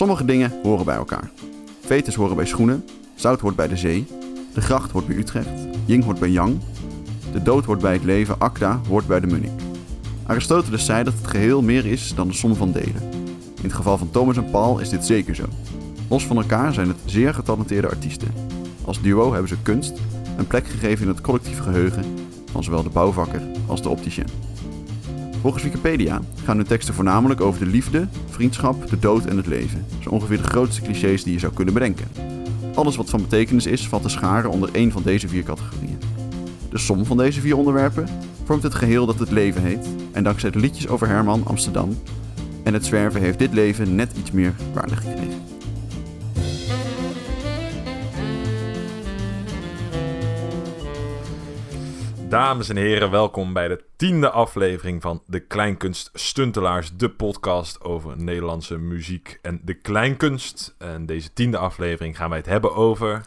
[0.00, 1.30] Sommige dingen horen bij elkaar.
[1.80, 2.84] Vetus horen bij schoenen,
[3.14, 4.06] zout hoort bij de zee,
[4.54, 5.48] de gracht hoort bij Utrecht,
[5.84, 6.58] Ying hoort bij Yang,
[7.32, 9.50] de dood hoort bij het leven, Acta hoort bij de Munnik.
[10.26, 13.02] Aristoteles zei dat het geheel meer is dan de som van delen.
[13.56, 15.44] In het geval van Thomas en Paul is dit zeker zo.
[16.08, 18.34] Los van elkaar zijn het zeer getalenteerde artiesten.
[18.84, 20.00] Als duo hebben ze kunst
[20.36, 22.04] een plek gegeven in het collectief geheugen
[22.50, 24.49] van zowel de bouwvakker als de opticien.
[25.40, 29.86] Volgens Wikipedia gaan hun teksten voornamelijk over de liefde, vriendschap, de dood en het leven.
[29.98, 32.08] Zo ongeveer de grootste clichés die je zou kunnen bedenken.
[32.74, 35.98] Alles wat van betekenis is, valt te scharen onder één van deze vier categorieën.
[36.70, 38.08] De som van deze vier onderwerpen
[38.44, 39.88] vormt het geheel dat het leven heet.
[40.12, 41.96] En dankzij de liedjes over Herman, Amsterdam
[42.62, 45.49] en het zwerven heeft dit leven net iets meer waarde gekregen.
[52.30, 58.16] Dames en heren, welkom bij de tiende aflevering van De Kleinkunst Stuntelaars, de podcast over
[58.22, 60.74] Nederlandse muziek en de kleinkunst.
[60.78, 63.20] En deze tiende aflevering gaan wij het hebben over,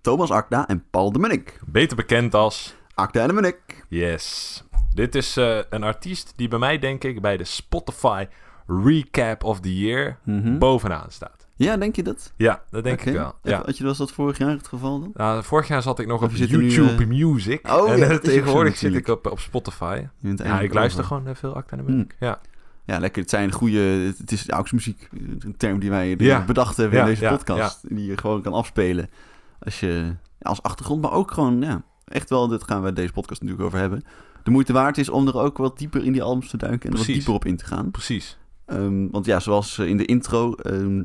[0.00, 1.58] Thomas Akda en Paul de Munnik.
[1.66, 3.84] beter bekend als, Akda en de Munnik.
[3.88, 4.62] yes,
[4.94, 8.26] dit is eh, een artiest die bij mij denk ik bij de Spotify
[8.66, 10.58] Recap of the Year Mhm.
[10.58, 11.37] bovenaan staat.
[11.58, 12.32] Ja, denk je dat?
[12.36, 13.34] Ja, dat denk ik wel.
[13.42, 13.62] Ja.
[13.64, 15.10] Had je was dat vorig jaar het geval dan?
[15.14, 17.68] Nou, vorig jaar zat ik nog Of op nu, YouTube eh, Music.
[17.70, 20.02] Oh, en ja, dat tegenwoordig zit ik op, op Spotify.
[20.20, 21.16] Ja, ik luister over.
[21.16, 22.16] gewoon eh, veel Acta en de Munnik.
[22.20, 22.40] Ja.
[22.84, 23.22] Ja, lekker.
[23.22, 23.78] Het zijn goede...
[24.18, 25.08] Het is auksmuziek.
[25.38, 26.44] Een term die wij Ja.
[26.44, 27.88] bedacht hebben in deze podcast.
[27.88, 29.10] Die je gewoon kan afspelen.
[29.58, 30.14] Als je...
[30.40, 31.60] als achtergrond, maar ook gewoon...
[31.60, 34.04] Ja, echt wel, dit gaan we deze podcast natuurlijk over hebben.
[34.42, 36.88] De moeite waard is om er ook wat dieper in die albums te duiken.
[36.88, 37.90] En er wat dieper op in te gaan.
[37.90, 38.38] Precies.
[38.66, 41.02] Ehm, want ja, zoals in de intro ehm,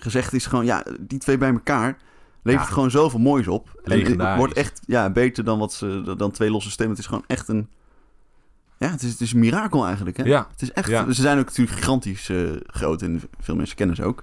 [0.00, 1.96] gezegd is, gewoon ja, die twee bij elkaar
[2.42, 2.72] levert Ja.
[2.72, 3.80] gewoon zoveel moois op.
[3.84, 6.94] En het wordt echt ja, beter dan, wat ze, dan twee losse stemmen.
[6.96, 7.68] Het is gewoon echt een...
[8.78, 10.16] Ja, het is, het is een mirakel eigenlijk.
[10.16, 10.22] Hè?
[10.24, 10.46] Ja.
[10.50, 10.88] Het is echt...
[10.88, 11.12] Ja.
[11.12, 14.22] Ze zijn ook natuurlijk gigantisch eh, groot en veel mensen kennen ze ook.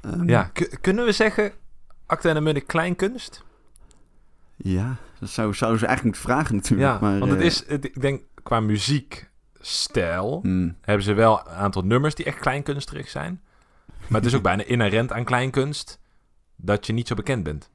[0.00, 1.52] Ehm, Ja, k- kunnen we zeggen
[2.06, 3.44] Acta en de Munnik kleinkunst?
[4.56, 6.90] Ja, dat zou, zouden ze eigenlijk moeten vragen natuurlijk.
[6.92, 11.40] Ja, maar, want het eh, is, het- ik denk qua muziekstijl hmm, hebben ze wel
[11.40, 13.40] een aantal nummers die echt kleinkunstig zijn.
[14.08, 16.00] Maar het is ook bijna inherent aan kleinkunst
[16.56, 17.70] dat je niet zo bekend bent.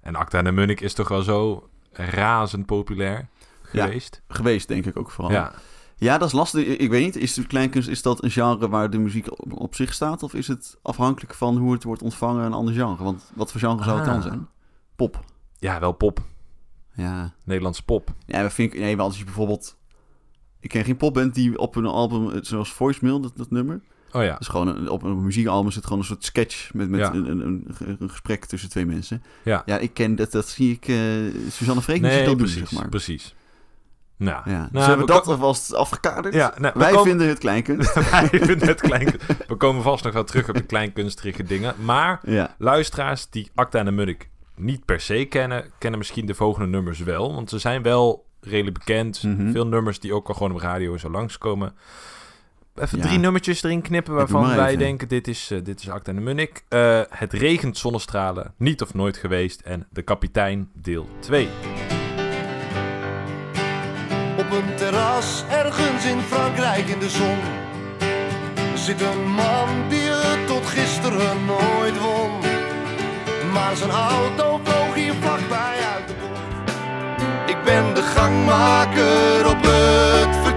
[0.00, 3.28] En Acta en de Munnik is toch wel zo razend populair
[3.72, 3.84] Ja.
[3.84, 4.22] geweest.
[4.28, 5.32] geweest denk ik ook vooral.
[5.32, 5.52] Ja,
[5.96, 6.66] Ja, dat is lastig.
[6.66, 9.74] Ik weet niet, is de kleinkunst is dat een genre waar de muziek op, op
[9.74, 10.22] zich staat?
[10.22, 13.04] Of is het afhankelijk van hoe het wordt ontvangen een ander genre?
[13.04, 14.22] Want wat voor genre zou het dan Ah.
[14.22, 14.48] zijn?
[14.96, 15.24] Pop.
[15.58, 16.20] ja wel pop.
[16.94, 17.34] Ja.
[17.44, 18.12] Nederlandse pop.
[18.26, 18.80] Ja, dat vind ik...
[18.80, 19.76] Nee, als je bijvoorbeeld...
[20.60, 23.80] Ik ken geen popband die op een album, zoals Voicemail, dat, dat nummer.
[24.14, 24.38] Oh ja.
[24.38, 27.12] Is gewoon een, op een muziekalbum zit gewoon een soort sketch met, met Ja.
[27.14, 27.66] een, een,
[27.98, 29.22] een, gesprek tussen twee mensen.
[29.42, 29.62] Ja.
[29.66, 30.88] Ja, ik ken dat, dat zie ik...
[30.88, 30.96] eh
[31.50, 32.58] Suzanne Freek Nee, dat doen, precies.
[32.58, 32.88] zeg maar.
[32.88, 33.34] Precies.
[34.16, 34.56] Nou, Ja.
[34.58, 36.34] Nou, dus hebben we we dat alvast afgekaderd.
[36.34, 37.94] Ja, nou, Wij komen- vinden het kleinkunst.
[38.10, 39.14] Wij vinden het klein.
[39.46, 41.74] We komen vast nog wel terug op de kleinkunstige dingen.
[41.84, 42.54] Maar ja.
[42.58, 46.98] luisteraars die Acta en de Munnik niet per se kennen, kennen misschien de volgende nummers
[46.98, 47.34] wel.
[47.34, 49.22] Want ze zijn wel redelijk bekend.
[49.22, 49.50] Mhm.
[49.52, 51.74] Veel nummers die ook al gewoon op radio en zo langskomen.
[52.74, 53.04] Even Ja.
[53.04, 54.78] drie nummertjes erin knippen waarvan wij even.
[54.78, 56.64] denken, dit is, eh, dit is Acta en de Munnik.
[56.68, 59.60] Eh, het regent zonnestralen, niet of nooit geweest.
[59.60, 61.48] En De Kapitein, deel 2.
[64.38, 67.38] Op een terras ergens in Frankrijk in de zon
[68.74, 72.30] zit een man die het tot gisteren nooit won.
[73.52, 76.40] Maar zijn auto vloog hier vlakbij uit de bocht.
[77.50, 80.52] Ik ben de gangmaker op het verkeerde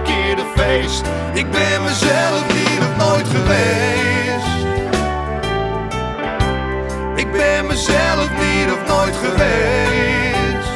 [1.32, 4.66] Ik ben mezelf niet of nooit geweest.
[7.16, 10.68] Ik ben mezelf niet of nooit geweest.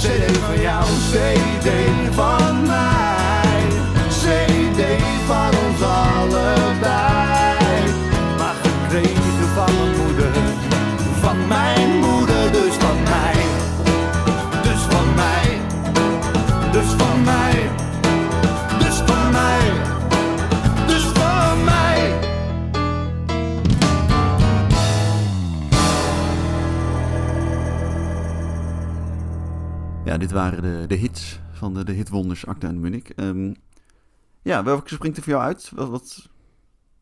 [0.00, 1.68] CD van jou, CD
[2.14, 2.57] van
[30.18, 33.08] dit waren de, de hits van de, de hitwonders Acta en Munnik.
[33.08, 33.54] Ehm,
[34.42, 35.70] ja, welke springt er voor jou uit?
[35.74, 36.28] Wat, wat-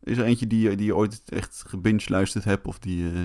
[0.03, 2.67] is er eentje die, je- die je ooit echt gebinge luisterd hebt?
[2.67, 3.11] Of die...
[3.11, 3.19] eh,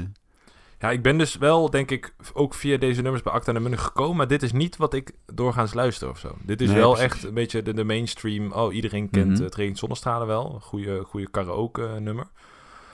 [0.79, 3.81] Ja, ik ben dus wel, denk ik, ook via deze nummers bij Acta en Munnik
[3.81, 4.17] gekomen.
[4.17, 6.37] Maar dit is niet wat ik doorgaans luister of zo.
[6.43, 7.13] Dit is Nee, wel precies.
[7.13, 8.53] echt een beetje de, de mainstream.
[8.53, 9.43] Oh, iedereen kent Mhm.
[9.43, 10.55] het Zonnestralen wel.
[10.55, 12.27] Een goede, goede karaoke nummer.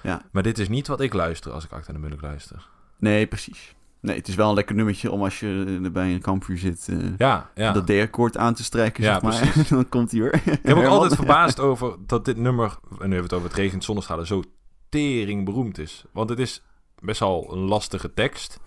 [0.03, 0.23] Ja.
[0.33, 2.69] Maar dit is niet wat ik luister als ik Acta en Munnik luister.
[2.99, 3.75] Nee, precies.
[4.01, 6.89] Nee, het is wel een lekker nummertje om als je bij een kampvuur zit...
[6.91, 7.73] eh, Ja, ja.
[7.73, 9.65] dat D-akkoord aan te strijken, Ja, zeg maar.
[9.69, 10.35] dan komt hij hoor.
[10.35, 13.49] Ik heb ook altijd verbaasd over dat dit nummer, en nu hebben we het over
[13.49, 14.43] het regent zonnestralen, zo
[14.89, 16.05] tering beroemd is.
[16.13, 16.63] Want het is
[16.99, 18.61] best wel een lastige tekst.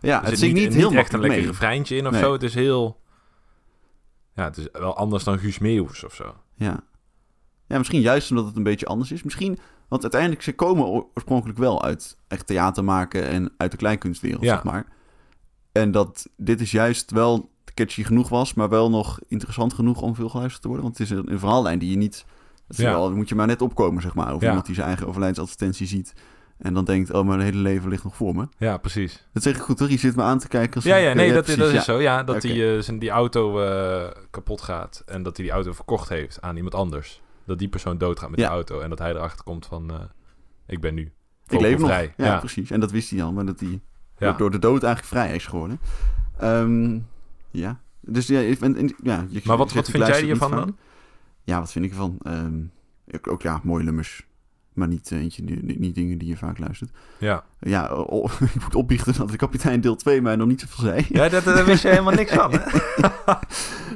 [0.00, 1.48] Ja, Er het zit zit niet, heel echt een lekker mee.
[1.48, 2.20] refreintje in of Nee.
[2.22, 2.32] zo.
[2.32, 3.00] Het is heel...
[4.34, 6.34] Ja, het is wel anders dan Guus Meeuwis of zo.
[6.54, 6.80] Ja.
[7.66, 9.22] ja, misschien juist omdat het een beetje anders is.
[9.22, 9.58] Misschien,
[10.00, 14.54] want uiteindelijk, ze komen oorspronkelijk wel uit echt theater maken en uit de kleinkunstwereld, Ja.
[14.54, 14.86] zeg maar.
[15.72, 20.14] En dat dit is juist wel catchy genoeg was, maar wel nog interessant genoeg om
[20.14, 20.86] veel geluisterd te worden.
[20.86, 22.24] Want het is een, een verhaallijn die je niet...
[22.68, 22.90] Ja.
[22.90, 24.28] wel, moet je maar net opkomen, zeg maar.
[24.30, 24.46] Over Ja.
[24.48, 26.14] iemand die zijn eigen overlijdensadvertentie ziet.
[26.58, 28.48] En dan denkt, oh, mijn hele leven ligt nog voor me.
[28.58, 29.26] Ja, precies.
[29.32, 29.88] Dat zeg ik goed, toch?
[29.88, 30.74] Je zit me aan te kijken.
[30.74, 31.82] Als Ja, ja, nee, dat, precies, dat is ja.
[31.82, 32.00] zo.
[32.00, 32.46] Ja, dat Oké.
[32.48, 36.40] die, eh, zijn, die auto eh, kapot gaat en dat hij die auto verkocht heeft
[36.40, 37.22] aan iemand anders.
[37.46, 38.46] Dat die persoon doodgaat met Ja.
[38.48, 40.00] de auto en dat hij erachter komt van, eh,
[40.66, 41.12] ik ben nu
[41.46, 41.88] Ik leef nog.
[41.90, 42.70] Ja, Ja, precies.
[42.70, 43.80] En dat wist hij al, maar dat hij
[44.18, 44.32] Ja.
[44.32, 45.80] door de dood eigenlijk vrij is geworden.
[46.38, 46.98] Ehm,
[47.50, 47.80] ja.
[48.00, 50.76] Dus ja, en, en- ja je, Maar wat- wat vind jij hiervan dan?
[51.42, 52.18] Ja, wat vind ik ervan?
[52.22, 52.60] Ehm,
[53.14, 54.26] ook, ook ja, mooie nummers.
[54.74, 56.90] Maar niet, eh, eentje, niet, niet dingen die je vaak luistert.
[57.18, 57.44] ja.
[57.60, 61.06] Ja, oh, ik moet opbiechten dat de kapitein deel 2 mij nog niet zoveel zei.
[61.08, 62.58] ja dat, daar wist je helemaal niks van, hè?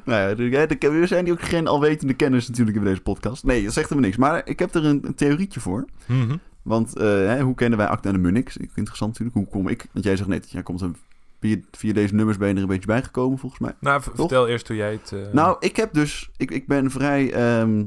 [0.05, 3.45] nou ja, we zijn die ook geen alwetende kennis natuurlijk in deze podcast.
[3.45, 4.21] Nee, dat zegt helemaal niks.
[4.23, 5.85] Maar ik heb er een, een theorietje voor.
[6.07, 6.37] Mhm.
[6.63, 8.55] Want eh, hè, hoe kennen wij Acta en de Munnik?
[8.75, 9.37] Interessant natuurlijk.
[9.37, 9.87] Hoe kom ik?
[9.93, 10.97] Want jij zegt net, jij komt een,
[11.41, 13.73] via, via deze nummers ben je er een beetje bijgekomen volgens mij.
[13.81, 15.13] Nou, vertel eerst hoe jij het...
[15.13, 17.85] eh, Nou, ik heb dus, ik, ik ben vrij ehm,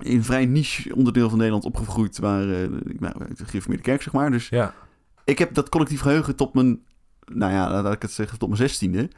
[0.00, 4.12] in een vrij niche onderdeel van Nederland opgegroeid, waar ik nou, de gereformeerde kerk zeg
[4.12, 4.30] maar.
[4.30, 4.74] Dus Ja,
[5.24, 6.80] ik heb dat collectief geheugen tot mijn,
[7.32, 9.08] nou ja, laat ik het zeggen, tot mijn zestiende.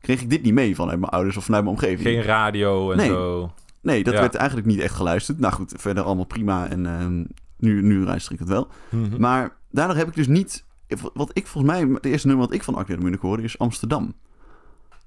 [0.00, 2.00] Kreeg ik dit niet mee vanuit mijn ouders of vanuit mijn omgeving.
[2.08, 3.06] geen radio en Nee.
[3.08, 3.52] zo.
[3.82, 4.20] Nee, dat Ja.
[4.20, 5.38] werd eigenlijk niet echt geluisterd.
[5.38, 7.24] Nou goed, verder allemaal prima en ehm,
[7.56, 8.68] nu, nu luister ik het wel.
[8.90, 9.20] Mhm.
[9.20, 10.64] Maar daardoor heb ik dus niet...
[11.14, 11.88] Wat ik volgens mij...
[11.94, 14.14] Het eerste nummer wat ik van Acta en de Munnik hoorde is Amsterdam.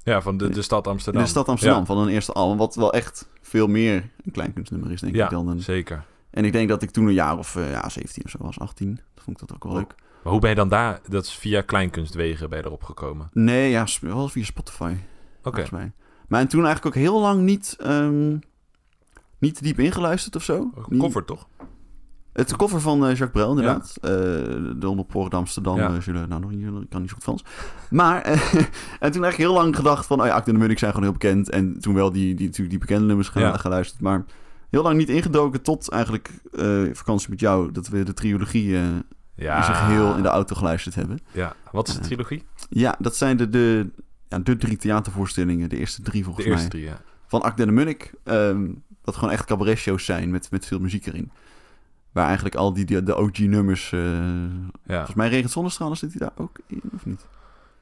[0.03, 1.24] Ja, van de, de stad Amsterdam.
[1.24, 2.57] de stad Amsterdam, Ja, van een eerste album.
[2.57, 5.30] Wat wel echt veel meer een kleinkunstnummer is, denk ja ik.
[5.31, 5.59] Dan een...
[5.62, 6.06] zeker.
[6.30, 8.59] En ik denk dat ik toen een jaar of eh, ja, 17 of zo was,
[8.59, 8.95] 18.
[9.13, 9.77] Dat vond ik dat ook wel Oh.
[9.77, 9.95] leuk.
[10.24, 11.00] Maar hoe ben je dan daar...
[11.09, 13.30] Dat is via Kleinkunstwegen bij erop gekomen.
[13.33, 14.94] Nee, ja, wel via Spotify,
[15.44, 15.65] Oké.
[16.27, 18.38] Maar en toen eigenlijk ook heel lang niet, ehm,
[19.38, 20.71] niet diep ingeluisterd of zo.
[20.88, 21.47] Niet- Cover, toch?
[22.33, 23.94] Het cover van eh, Jacques Brel, inderdaad.
[24.01, 24.10] Eh,
[24.78, 25.94] de Onderpoort Amsterdam Ja.
[25.95, 26.30] eh, zullen...
[26.30, 27.44] Nou, nog niet, ik kan niet zo goed Frans.
[27.89, 30.19] Maar, eh, en toen eigenlijk heel lang gedacht van...
[30.22, 31.50] Oh ja, Acte en de Munnik zijn gewoon heel bekend.
[31.50, 33.57] En toen wel die, die, natuurlijk die bekende nummers Ja.
[33.57, 34.01] geluisterd.
[34.01, 34.25] Maar
[34.69, 36.30] heel lang niet ingedoken tot eigenlijk
[36.94, 37.72] vakantie met jou.
[37.72, 38.69] Dat we de trilogie
[39.36, 39.57] Ja.
[39.57, 41.19] in zijn geheel in de auto geluisterd hebben.
[41.31, 41.56] Ja.
[41.72, 42.44] Wat is de trilogie?
[42.69, 43.89] Ja, dat zijn de, de,
[44.28, 45.69] ja, de drie theatervoorstellingen.
[45.69, 46.69] De eerste drie De volgens eerste mij.
[46.69, 47.01] drie, ja.
[47.28, 48.13] Van Acte en de Munnik.
[48.24, 48.69] ehm,
[49.04, 51.31] dat gewoon echt cabaretshows zijn met, met veel muziek erin.
[52.12, 53.90] Waar eigenlijk al die, die de OG-nummers...
[53.90, 54.96] ja.
[54.96, 57.25] Volgens mij Regent Zonnestralen zit hij daar ook in, of niet?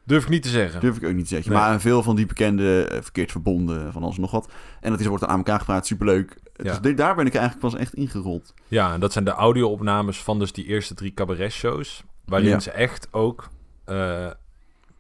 [0.04, 0.80] Durf ik niet te zeggen.
[0.80, 1.52] Durf ik ook niet te zeggen.
[1.52, 1.60] Nee.
[1.62, 4.50] Maar veel van die bekende eh, verkeerd verbonden van alles en nog wat.
[4.82, 6.38] En dat is, wordt aan elkaar gepraat, superleuk.
[6.56, 6.80] Ja.
[6.80, 8.54] Dus daar ben ik eigenlijk pas echt ingerold.
[8.68, 12.04] Ja, en dat zijn de audio-opnames van dus die eerste drie cabaret-shows.
[12.26, 12.60] Waarin Ja.
[12.60, 13.50] ze echt ook
[13.86, 14.28] eh,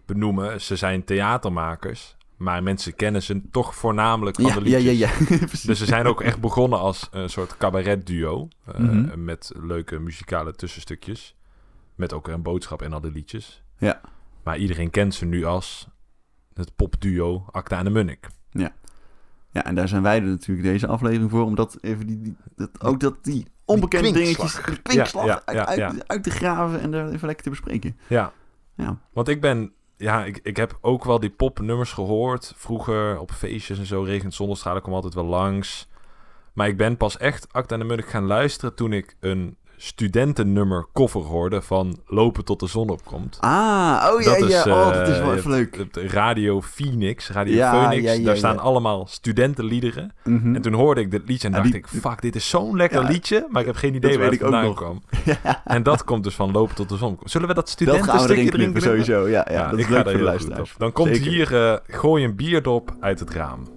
[0.05, 2.15] benoemen, ze zijn theatermakers.
[2.39, 4.97] Maar mensen kennen ze toch voornamelijk van Ja, de ja, liedjes.
[5.29, 5.45] ja, ja.
[5.65, 8.47] Dus ze zijn ook echt begonnen als een soort cabaret-duo.
[8.65, 9.23] eh, Mhm.
[9.23, 11.35] Met leuke muzikale tussenstukjes.
[11.95, 13.63] Met ook een boodschap en al de liedjes.
[13.77, 14.01] Ja.
[14.43, 15.87] Maar iedereen kent ze nu als
[16.53, 18.27] het popduo Acta en de Munnik.
[19.51, 21.43] Ja, en daar zijn wij er natuurlijk deze aflevering voor.
[21.43, 25.65] Omdat even die, die, dat, ook dat die onbekende dingetjes, die kwinkslag Ja, ja, ja,
[25.65, 25.87] uit, ja.
[25.87, 27.97] Uit, uit te graven en daar even lekker te bespreken.
[28.07, 28.33] Ja,
[28.75, 29.71] Ja, want ik ben...
[29.99, 32.53] Ja, ik, ik heb ook wel die popnummers gehoord.
[32.55, 34.03] Vroeger op feestjes en zo.
[34.03, 35.89] Regent zonnestralen kwam altijd wel langs.
[36.53, 38.75] Maar ik ben pas echt Acta en de Munnik gaan luisteren...
[38.75, 43.37] toen ik een studentennummer cover hoorde van Lopen tot de zon opkomt.
[43.39, 44.63] Ah, oh ja, Dat is, ja.
[44.87, 45.85] Oh, dat is eh, wel even leuk.
[45.93, 48.03] Radio Phoenix, Radio Ja, Phoenix.
[48.03, 48.39] ja, ja, daar ja.
[48.39, 50.13] staan allemaal studentenliederen.
[50.23, 50.55] Mhm.
[50.55, 51.87] En toen hoorde ik dit liedje en dacht die- ik...
[51.87, 53.07] Fuck, dit is zo'n lekker Ja.
[53.07, 53.47] liedje.
[53.49, 54.75] Maar ik heb geen idee Dat waar het vandaan nog.
[54.75, 55.01] kwam.
[55.65, 57.17] En dat komt dus van Lopen tot de zon.
[57.23, 59.27] Zullen we dat studentenstukje erin knippen, sowieso.
[59.27, 60.71] Ja, ja, Ja, dat ik is ga leuk voor luisteraars.
[60.73, 60.79] op.
[60.79, 61.31] Dan komt Zeker.
[61.31, 63.67] hier eh, Gooi een bierdop uit het raam.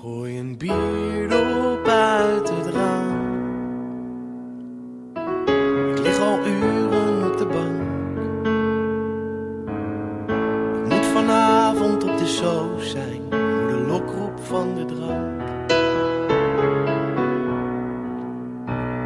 [0.00, 3.01] Gooi een bierdop uit het raam.
[6.22, 7.80] Al uren op de bank.
[10.84, 15.40] Ik moet vanavond op de show zijn voor de lokroep van de drank.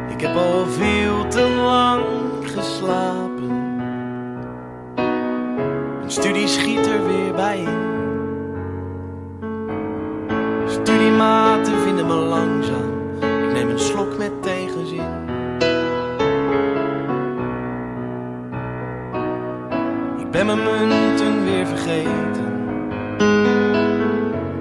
[0.09, 2.03] Ik heb al veel te lang
[2.41, 3.75] geslapen.
[5.97, 7.95] Mijn studie schiet er weer bij in.
[10.67, 12.95] Studiematen vinden me langzaam.
[13.19, 14.43] Ik neem een slok met
[20.37, 22.45] ben mijn munten weer vergeten.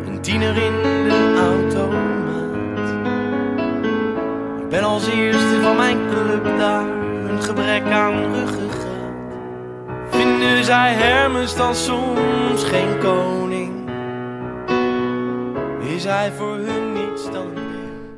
[0.07, 2.89] Een tiener in de automaat.
[4.63, 6.87] Ik ben als eerste van mijn club daar,
[7.29, 9.35] een gebrek aan ruggengraat.
[10.11, 13.91] Vinden zij Hermes dan soms geen koning?
[15.81, 17.53] Is hij voor hun niets dan?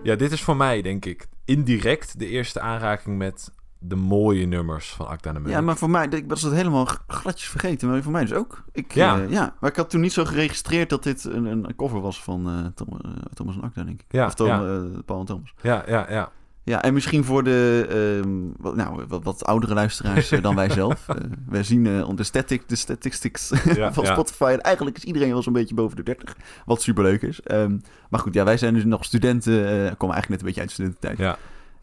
[0.02, 4.90] Ja, dit is voor mij, denk ik, indirect de eerste aanraking met de mooie nummers
[4.92, 5.56] van Acta de Munnik.
[5.56, 8.64] Ja, maar voor mij, ik was het helemaal gladjes vergeten, maar voor mij dus ook.
[8.72, 9.16] Ik, Ja.
[9.16, 9.26] ja.
[9.28, 12.48] ja, maar ik had toen niet zo geregistreerd dat dit een, een cover was van
[12.48, 14.06] eh, Tom, eh, Thomas en Acta, denk ik.
[14.08, 14.62] Ja, of Tom, ja.
[14.62, 15.54] eh, Paul en Thomas.
[15.62, 16.30] Ja, ja, ja.
[16.62, 17.86] Ja, en misschien voor de
[18.22, 21.08] ehm, wat, nou, wat, wat oudere luisteraars eh, dan wij zelf.
[21.08, 21.16] Eh,
[21.48, 24.06] wij zien eh, de, static, de statistics Ja, van.
[24.06, 24.44] Spotify.
[24.44, 26.36] En eigenlijk is iedereen wel zo'n beetje boven de 30.
[26.66, 27.40] Wat superleuk is.
[27.42, 27.78] Ehm,
[28.10, 29.52] maar goed, ja, wij zijn dus nog studenten.
[29.66, 31.18] eh komen eigenlijk net een beetje uit de studententijd.
[31.18, 31.38] Ja,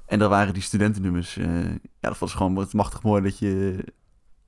[0.05, 1.37] En daar waren die studentennummers.
[1.37, 3.77] eh, ja, dat was gewoon wat machtig mooi dat je,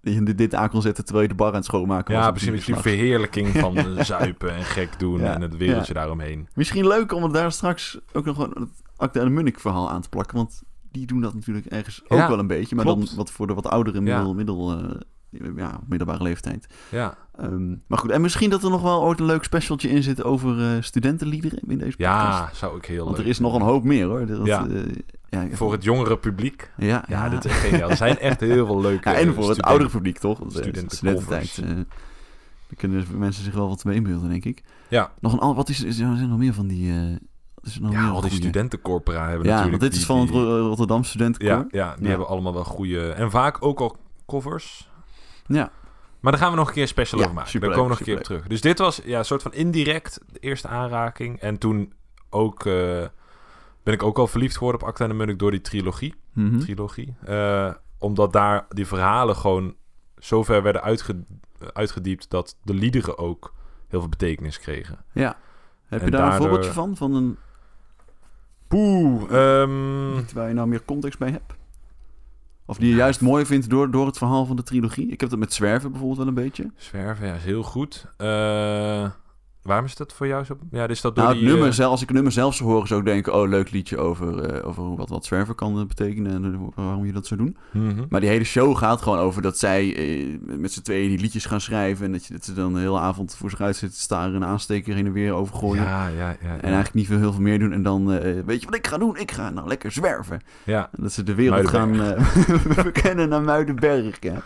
[0.02, 2.24] dat je dit aan kon zetten terwijl je de bar aan het schoonmaken was.
[2.24, 2.66] ja precies.
[2.66, 6.48] die verheerlijking van zuipen en gek doen Ja, en het wereldje daaromheen.
[6.54, 10.02] Misschien leuk om daar straks ook nog een het Acta en de Munnik verhaal aan
[10.02, 10.38] te plakken.
[10.38, 10.62] Want
[10.92, 12.76] die doen dat natuurlijk ergens ook wel een beetje.
[12.76, 13.08] Maar klopt.
[13.08, 15.02] dan wat voor de wat oudere middel, eh,
[15.56, 16.68] ja, middelbare leeftijd.
[16.90, 20.04] Ja, Ehm, maar goed, en misschien dat er nog wel ooit een leuk specialtje in
[20.04, 22.40] zit over eh, studentenliederen in deze podcast.
[22.40, 24.26] ja zou ik heel Want leuk er is nog een hoop meer hoor.
[24.26, 24.68] Dat, Ja.
[24.68, 24.82] eh,
[25.30, 26.72] ja, Voor het jongere publiek.
[26.78, 27.90] ja, Ja, dit is geniaal.
[27.90, 30.42] Er zijn echt heel veel leuke Ja, en voor het oudere publiek, toch?
[30.42, 31.58] Eh, studententijd.
[31.64, 31.86] eh, daar
[32.78, 34.64] kunnen mensen zich wel wat mee inbeelden, denk ik.
[34.88, 36.94] Ja, Nog een, al- wat is, is, er zijn nog meer van die...
[37.64, 39.70] is nog ja al die studentencorpora hebben Ja, natuurlijk...
[39.70, 40.30] want dit is die- van het
[40.66, 41.50] Rotterdam Studentenkoor.
[41.50, 42.10] Ja, ja, die Ja.
[42.10, 43.10] hebben allemaal wel goede...
[43.12, 44.90] En vaak ook al covers.
[45.48, 45.72] Ja.
[46.20, 47.60] Maar daar gaan we nog een keer special Ja, over maken.
[47.60, 48.48] daar komen we nog een keer op terug.
[48.48, 51.40] Dus dit was ja, een soort van indirect de eerste aanraking.
[51.40, 51.94] En toen
[52.30, 52.66] ook...
[52.66, 53.06] eh,
[53.84, 56.16] ben ik ook al verliefd geworden op Acta en de Munnik door die trilogie.
[56.34, 56.60] Mhm.
[56.60, 57.16] trilogie.
[57.26, 59.76] Eh, omdat daar die verhalen gewoon
[60.18, 61.24] zo ver werden uitge-
[61.74, 62.30] uitgediept...
[62.30, 63.54] dat de liederen ook
[63.88, 64.98] heel veel betekenis kregen.
[65.14, 65.38] Ja.
[65.88, 66.96] Heb En je daar een voorbeeldje van?
[66.98, 67.38] Van een
[68.68, 71.54] Poeh, ehm, waar je nou meer context bij hebt?
[72.70, 75.08] Of die je juist mooi vindt door, door het verhaal van de trilogie?
[75.08, 76.72] Ik heb dat met Zwerven bijvoorbeeld wel een beetje.
[76.76, 78.06] Zwerven, ja, is heel goed.
[78.18, 79.10] Eh,
[79.68, 80.58] waarom is dat voor jou zo?
[80.72, 82.56] Ja, is dat door Nou, het die, nummer, eh, zelf, als ik het nummer zelf
[82.56, 83.34] zou horen, zou ik denken...
[83.34, 86.32] oh, leuk liedje over, eh, over wat, wat zwerven kan betekenen...
[86.32, 87.58] en eh, waarom je dat zou doen.
[87.72, 88.06] mhm.
[88.10, 89.96] Maar die hele show gaat gewoon over dat zij
[90.46, 92.06] met z'n tweeën die liedjes gaan schrijven...
[92.06, 94.36] en dat, je, dat ze dan de hele avond voor zich uit zitten te staren...
[94.36, 95.84] en een aansteker heen en weer overgooien.
[95.84, 96.36] Ja, ja, ja.
[96.42, 96.50] ja.
[96.50, 97.72] En eigenlijk niet veel, heel veel meer doen.
[97.72, 98.06] En dan,
[98.46, 99.18] weet je wat ik ga doen?
[99.18, 100.42] Ik ga nou lekker zwerven.
[100.64, 100.90] ja.
[100.98, 102.62] En dat ze de wereld gaan Muidenberg.
[102.84, 104.18] verkennen naar Muidenberg.
[104.20, 104.42] Ja.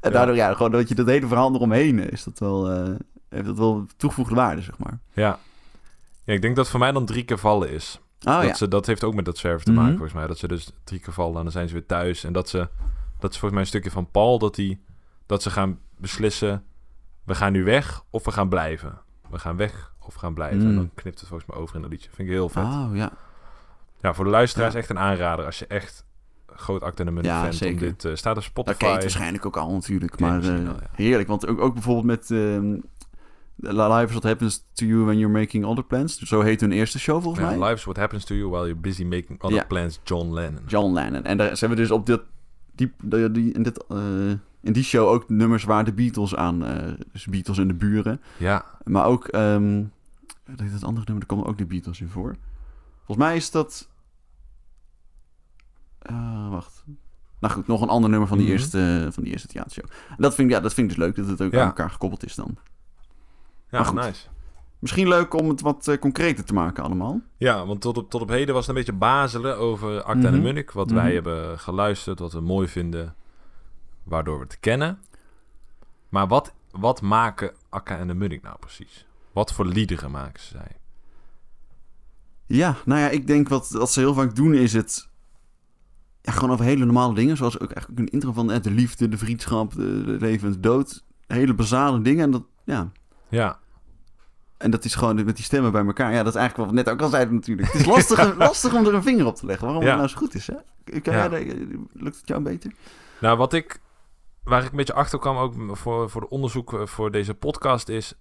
[0.00, 2.96] En daardoor, ja, gewoon dat je dat hele verhaal eromheen is dat wel,
[3.34, 4.98] heeft dat wel toegevoegde waarde, zeg maar.
[5.12, 5.38] ja.
[6.24, 8.00] Ja, ik denk dat voor mij dan drie keer vallen is.
[8.20, 8.54] Oh dat, ja.
[8.54, 9.96] ze, dat heeft ook met dat zwerven te maken, Mhm.
[9.96, 10.26] volgens mij.
[10.26, 12.24] Dat ze dus drie keer vallen en dan zijn ze weer thuis.
[12.24, 12.58] En dat ze,
[13.18, 14.84] dat is volgens mij een stukje van Paul, dat, die,
[15.26, 16.64] dat ze gaan beslissen...
[17.24, 18.98] we gaan nu weg of we gaan blijven.
[19.30, 20.60] We gaan weg of gaan blijven.
[20.60, 20.76] En Mm.
[20.76, 22.08] dan knipt het volgens mij over in dat liedje.
[22.12, 22.64] Vind ik heel vet.
[22.64, 23.12] Oh ja.
[24.00, 24.78] Ja, voor de luisteraars Ja.
[24.78, 25.44] echt een aanrader.
[25.44, 26.04] Als je echt
[26.46, 27.74] groot Munnik Ja, fan zeker.
[27.74, 28.84] om dit eh, staat op Dat Spotify.
[28.92, 30.20] het waarschijnlijk ook al natuurlijk.
[30.20, 30.76] Maar eh, ja.
[30.92, 31.28] heerlijk.
[31.28, 32.76] Want ook, ook bijvoorbeeld met ehm
[33.56, 36.18] Live is What Happens to You When You're Making Other Plans.
[36.18, 37.68] Zo heet hun eerste show volgens Ja, mij.
[37.68, 39.64] Life's What Happens to You While You're Busy Making Other Ja.
[39.64, 40.62] Plans, John Lennon.
[40.66, 41.24] John Lennon.
[41.24, 42.20] En daar, ze hebben dus op dit,
[42.74, 43.98] die, die, die- in, dit, eh,
[44.60, 46.64] in die show ook nummers waar de Beatles aan...
[46.64, 48.20] eh dus Beatles en de buren.
[48.38, 49.82] Ja, Maar ook, ehm
[50.44, 52.36] dat andere nummer, daar komen ook de Beatles in voor.
[53.04, 53.88] Volgens mij is dat...
[55.98, 56.84] eh, wacht.
[57.40, 58.56] Nou goed, nog een ander nummer van die, Mhm.
[58.56, 59.84] eerste, van die eerste theatershow.
[60.08, 61.60] En dat vind, ik, ja, dat vind ik dus leuk, dat het ook Ja.
[61.60, 62.56] aan elkaar gekoppeld is dan.
[63.70, 63.94] Ja Maar goed.
[64.00, 64.26] nice.
[64.78, 67.20] Misschien leuk om het wat eh, concreter te maken allemaal.
[67.36, 70.18] Ja, want tot op, tot op heden was het een beetje bazelen over Acta en
[70.20, 70.32] Mhm.
[70.32, 70.70] de Munnik.
[70.70, 70.94] Wat Mhm.
[70.96, 73.14] wij hebben geluisterd, wat we mooi vinden,
[74.02, 74.98] waardoor we het kennen.
[76.08, 79.06] Maar wat, wat maken Akka en de Munnik nou precies?
[79.32, 80.76] Wat voor liederen maken zij?
[82.46, 85.08] Ja, nou ja, ik denk wat, wat ze heel vaak doen is het...
[86.22, 87.36] Ja, gewoon over hele normale dingen.
[87.36, 90.52] Zoals ook eigenlijk een intro van eh, de liefde, de vriendschap, de, de leven en
[90.52, 91.04] de dood.
[91.26, 92.24] Hele basale dingen.
[92.24, 92.92] En dat, ja,
[93.28, 93.58] Ja,
[94.56, 96.12] En dat is gewoon met die stemmen bij elkaar.
[96.12, 97.72] Ja, dat is eigenlijk wat we net ook al zeiden natuurlijk.
[97.72, 99.64] Het is lastig, lastig om er een vinger op te leggen.
[99.66, 99.88] Waarom Ja.
[99.90, 100.54] het nou zo goed is, hè?
[101.00, 101.28] Kan Ja.
[101.30, 101.44] jij,
[101.92, 102.72] lukt het jou beter?
[103.20, 103.80] Nou, wat ik,
[104.44, 107.88] waar ik een beetje achter kwam, ook voor, voor de onderzoek eh, voor deze podcast,
[107.88, 108.14] is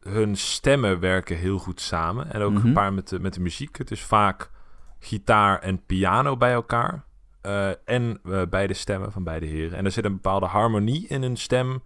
[0.00, 2.32] hun stemmen werken heel goed samen.
[2.32, 2.60] En ook Mhm.
[2.66, 3.78] gepaard met de, met de muziek.
[3.78, 4.50] Het is vaak
[4.98, 7.04] gitaar en piano bij elkaar.
[7.40, 9.78] Eh, en eh, beide stemmen van beide heren.
[9.78, 11.82] En er zit een bepaalde harmonie in hun stem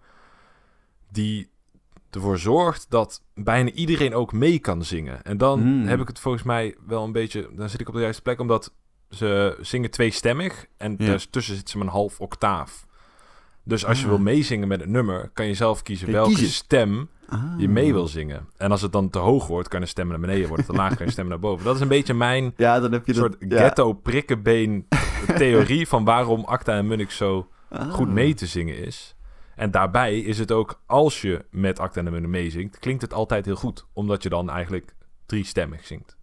[1.11, 1.51] die
[2.15, 5.23] ervoor zorgt dat bijna iedereen ook mee kan zingen.
[5.23, 5.85] En dan Hmm.
[5.87, 7.49] heb ik het volgens mij wel een beetje...
[7.55, 8.73] Dan zit ik op de juiste plek, omdat
[9.09, 10.65] ze zingen tweestemmig.
[10.77, 11.05] En Ja.
[11.05, 12.85] daartussen zit ze maar een half octaaf.
[13.63, 14.09] Dus als je Ah.
[14.09, 16.49] wil meezingen met het nummer, kan je zelf kiezen je welke kiezen.
[16.49, 17.43] stem Ah.
[17.57, 18.47] je mee wil zingen.
[18.57, 20.65] En als het dan te hoog wordt, kan je stem naar beneden worden.
[20.65, 21.65] Te laag kan je stem naar boven.
[21.65, 23.49] Dat is een beetje mijn Ja, dan heb je soort dat...
[23.51, 23.57] ja.
[23.57, 24.87] ghetto prikkenbeen
[25.37, 27.91] theorie van waarom Acta en Munnik zo Ah.
[27.93, 29.15] goed mee te zingen is.
[29.55, 33.45] En daarbij is het ook, als je met Acta en Munnik meezingt, klinkt het altijd
[33.45, 33.85] heel goed.
[33.93, 34.95] Omdat je dan eigenlijk
[35.25, 36.17] driestemmig zingt.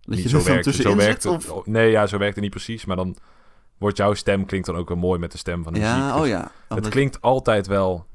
[0.00, 1.32] Dat Niet je zo er werkt, zo werkt zit?
[1.32, 1.50] het.
[1.50, 1.66] Of...
[1.66, 2.84] Nee, ja, zo werkt het niet precies.
[2.84, 3.16] Maar dan
[3.78, 5.94] wordt jouw stem klinkt dan ook wel mooi met de stem van de muziek.
[5.94, 6.50] Ja, Dus oh ja.
[6.68, 8.06] Het klinkt altijd wel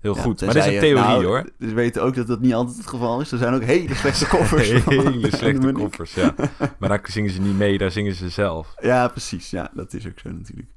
[0.00, 0.40] heel ja, goed.
[0.40, 1.50] Maar dit is een theorie nou, hoor.
[1.58, 3.32] We weten ook dat dat niet altijd het geval is.
[3.32, 4.68] Er zijn ook hele slechte koffers.
[4.84, 6.34] Hele slechte koffers, ja.
[6.78, 8.74] Maar daar zingen ze niet mee, daar zingen ze zelf.
[8.80, 9.50] Ja, precies.
[9.50, 10.68] Ja, dat is ook zo natuurlijk.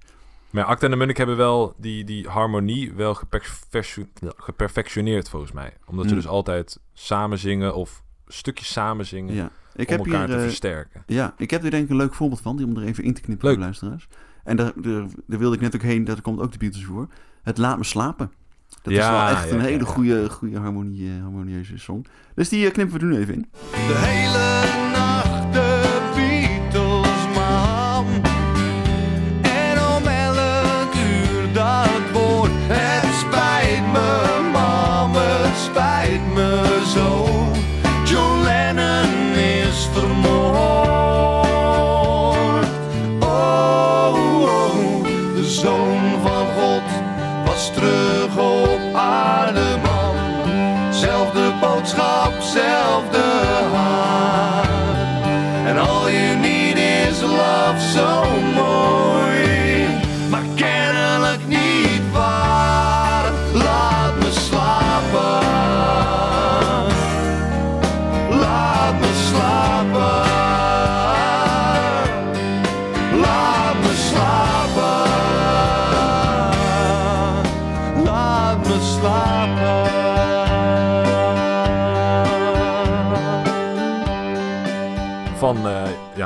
[0.49, 4.05] Maar Acta en de Munnik hebben wel die, die harmonie wel geperfectio-
[4.37, 5.73] geperfectioneerd volgens mij.
[5.85, 6.19] Omdat ze Hmm.
[6.21, 9.49] dus altijd samen zingen of stukjes samen zingen Ja.
[9.75, 10.35] Ik om heb elkaar hier...
[10.35, 11.03] te eh, versterken.
[11.07, 13.13] Ja, ik heb hier denk ik een leuk voorbeeld van, die om er even in
[13.13, 13.57] te knippen Leuk.
[13.57, 14.07] voor de luisteraars.
[14.43, 17.07] En daar, daar, daar wilde ik net ook heen, daar komt ook de Beatles voor.
[17.43, 18.31] Het Laat Me Slapen.
[18.81, 19.85] Dat is wel echt ja, een ja, hele ja.
[19.91, 22.05] goede, goede harmonie, eh, harmonieuze song.
[22.35, 23.47] Dus die eh, knippen we er nu even in.
[23.71, 24.94] De hele
[36.95, 37.24] me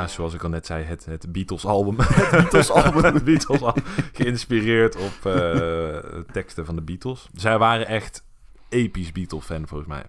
[0.00, 1.96] ja, zoals ik al net zei, het, het Beatles-album.
[2.30, 3.04] Beatles-album.
[3.14, 3.60] het Beatles
[4.12, 5.96] geïnspireerd op eh,
[6.32, 7.28] teksten van de Beatles.
[7.34, 8.24] Zij waren echt
[8.68, 10.02] episch Beatle-fan, volgens mij.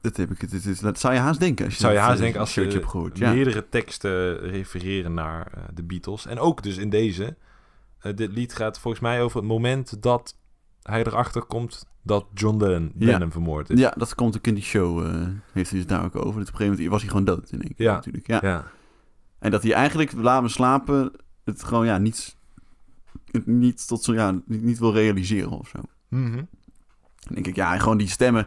[0.00, 1.64] Dat, heb ik, dat, is- dat zou je haast denken.
[1.64, 3.18] Als je Zou je haast eh, denken als je hebt gehoord.
[3.18, 3.32] Ja.
[3.32, 6.26] meerdere teksten refereren naar eh, de Beatles.
[6.26, 7.36] En ook dus in deze.
[8.14, 10.36] Dit lied gaat volgens mij over het moment dat
[10.82, 13.06] hij erachter komt dat John Lennon, Ja.
[13.06, 13.78] Lennon vermoord is.
[13.78, 15.06] ja, dat komt ook in die show.
[15.52, 16.24] heeft hij het daar ook over.
[16.24, 17.94] Dat op een gegeven moment was hij gewoon dood in één keer Ja.
[17.94, 18.26] natuurlijk.
[18.26, 18.38] Ja.
[18.42, 18.64] Ja.
[19.38, 21.12] En dat hij eigenlijk, laat me slapen,
[21.44, 22.36] het gewoon ja, niet,
[23.44, 25.78] niet tot zo, ja, niet, niet wil realiseren of zo.
[26.08, 26.34] Mhm.
[26.34, 28.46] Dan denk ik, ja, en gewoon die stemmen,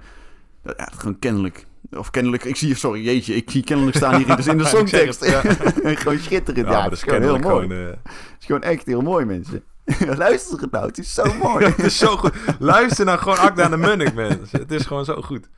[0.64, 4.16] dat, ja, dat gewoon kennelijk, of kennelijk, ik zie, sorry, jeetje, ik zie kennelijk staan
[4.16, 5.20] hier in de, in de songtekst.
[5.26, 6.68] het, gewoon schitterend.
[6.68, 7.68] Ja, Ja, dat is gewoon heel mooi.
[7.68, 7.72] gewoon...
[7.72, 9.64] eh, Het is gewoon echt heel mooi, mensen.
[10.18, 11.66] Luister het nou, het is zo mooi.
[11.66, 12.34] het is zo goed.
[12.60, 14.60] Luister nou gewoon Akda de Munnik, mensen.
[14.60, 15.50] Het is gewoon zo goed.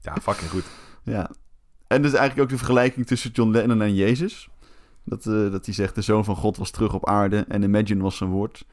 [0.00, 0.64] Ja, fucking goed.
[1.02, 1.30] Ja.
[1.92, 4.48] En dus eigenlijk ook de vergelijking tussen John Lennon en Jezus.
[5.04, 8.02] Dat, eh, dat hij zegt, de zoon van God was terug op aarde en imagine
[8.02, 8.64] was zijn woord.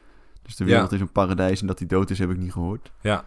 [0.41, 0.95] Dus de wereld Ja.
[0.95, 2.91] is een paradijs en dat hij dood is heb ik niet gehoord.
[3.01, 3.25] Ja.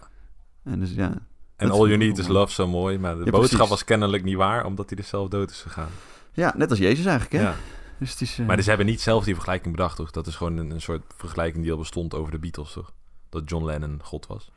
[0.65, 1.15] En dus ja,
[1.57, 2.27] En All You Need Is.
[2.29, 2.99] Love zo mooi.
[2.99, 3.69] Maar de Ja, boodschap precies.
[3.69, 5.89] was kennelijk niet waar, omdat hij er zelf dood is gegaan.
[6.33, 7.49] ja, net als Jezus eigenlijk, hè?
[7.49, 7.55] Ja.
[7.99, 10.11] Dus het is, eh, Maar ze hebben niet zelf die vergelijking bedacht, toch?
[10.11, 12.93] Dat is gewoon een, een soort vergelijking die al bestond over de Beatles, toch?
[13.29, 14.51] Dat John Lennon God was.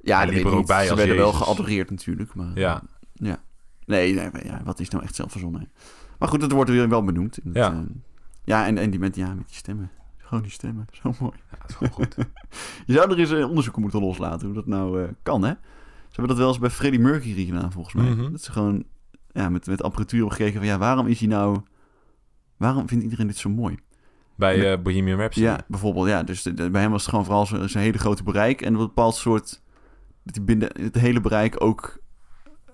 [0.00, 0.84] ja, weet er ook bij.
[0.84, 2.34] Ze als werden wel geadoreerd natuurlijk.
[2.34, 2.82] Maar, Ja.
[3.12, 3.42] ja.
[3.86, 5.68] Nee, nee, maar ja, wat is nou echt zelf verzonnen?
[6.18, 7.38] Maar goed, het wordt weer wel benoemd.
[7.38, 7.72] In het, Ja.
[7.72, 7.78] eh,
[8.44, 9.90] ja, en, en die met, ja, met die stemmen.
[10.16, 11.32] Gewoon die stemmen, zo mooi.
[11.50, 12.14] Ja, dat is goed.
[12.86, 15.50] Je zou er eens eh, onderzoeken moeten loslaten hoe dat nou eh, kan, hè?
[16.08, 18.10] Ze hebben dat wel eens bij Freddie Mercury gedaan, volgens mij.
[18.10, 18.30] Mhm.
[18.32, 18.84] Dat ze gewoon
[19.32, 20.68] ja, met, met apparatuur hebben gekeken van...
[20.68, 21.58] ja, waarom is hij nou...
[22.56, 23.78] waarom vindt iedereen dit zo mooi?
[24.36, 25.46] Bij Bohemian Rhapsody.
[25.46, 26.22] Ja, bijvoorbeeld, ja.
[26.22, 28.60] Dus de- de- bij hem was het gewoon vooral zijn zijn hele grote bereik...
[28.62, 29.62] en een bepaald soort...
[30.22, 32.02] dat hij binnen het hele bereik ook...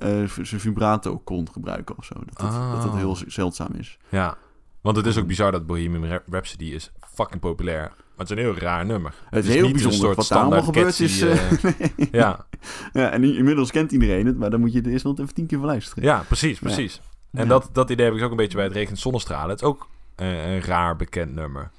[0.01, 2.15] eh, v- zijn vibrato kon gebruiken of zo.
[2.15, 3.99] Dat dat, dat, dat heel zeldzaam is.
[4.09, 4.37] Ja.
[4.81, 7.81] Want het is ook bizar dat Bohemian Rhap- Rhapsody is fucking populair.
[7.81, 9.15] Maar het is een heel raar nummer.
[9.31, 10.01] Het is is heel niet een bijzonder.
[10.15, 11.19] soort Wat daar allemaal standaard gebeurd is...
[11.61, 12.47] catchy, eh, Ja,
[12.93, 14.37] ja, en inmiddels kent iedereen het...
[14.39, 16.05] maar dan moet je er eerst wel even tien keer van luisteren.
[16.05, 17.01] ja precies, precies.
[17.33, 17.49] En Ja.
[17.49, 19.51] dat, dat idee heb ik ook een beetje bij het regent zonnestralen.
[19.51, 21.71] Het is ook eh, een raar bekend nummer.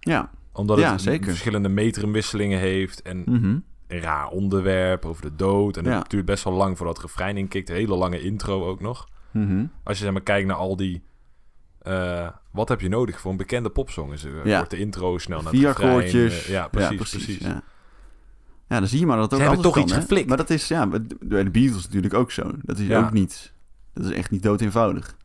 [0.00, 0.30] Ja.
[0.52, 1.28] Omdat Ja, het zeker.
[1.28, 3.58] verschillende meterwisselingen heeft en Mhm.
[3.88, 5.76] Raar onderwerp over de dood.
[5.76, 5.98] En Ja.
[5.98, 7.68] het duurt best wel lang voordat het refrein inkikt.
[7.68, 9.08] Hele lange intro ook nog.
[9.30, 9.64] Mhm.
[9.82, 11.02] Als je zeg maar kijkt naar al die...
[11.82, 14.12] eh, wat heb je nodig voor een bekende popsong?
[14.12, 14.56] Is, er Ja.
[14.56, 17.38] Wordt de intro snel naar Vier eh, ja, precies, precies.
[17.38, 17.62] Ja.
[18.68, 20.00] ja, dan zie je maar dat het ook Ze toch kan, iets hè?
[20.00, 20.28] geflikt.
[20.28, 20.86] Maar dat is, ja,
[21.20, 22.50] bij de Beatles natuurlijk ook zo.
[22.62, 22.98] Dat is Ja.
[22.98, 23.52] ook niet...
[23.92, 25.16] Dat is echt niet dood eenvoudig.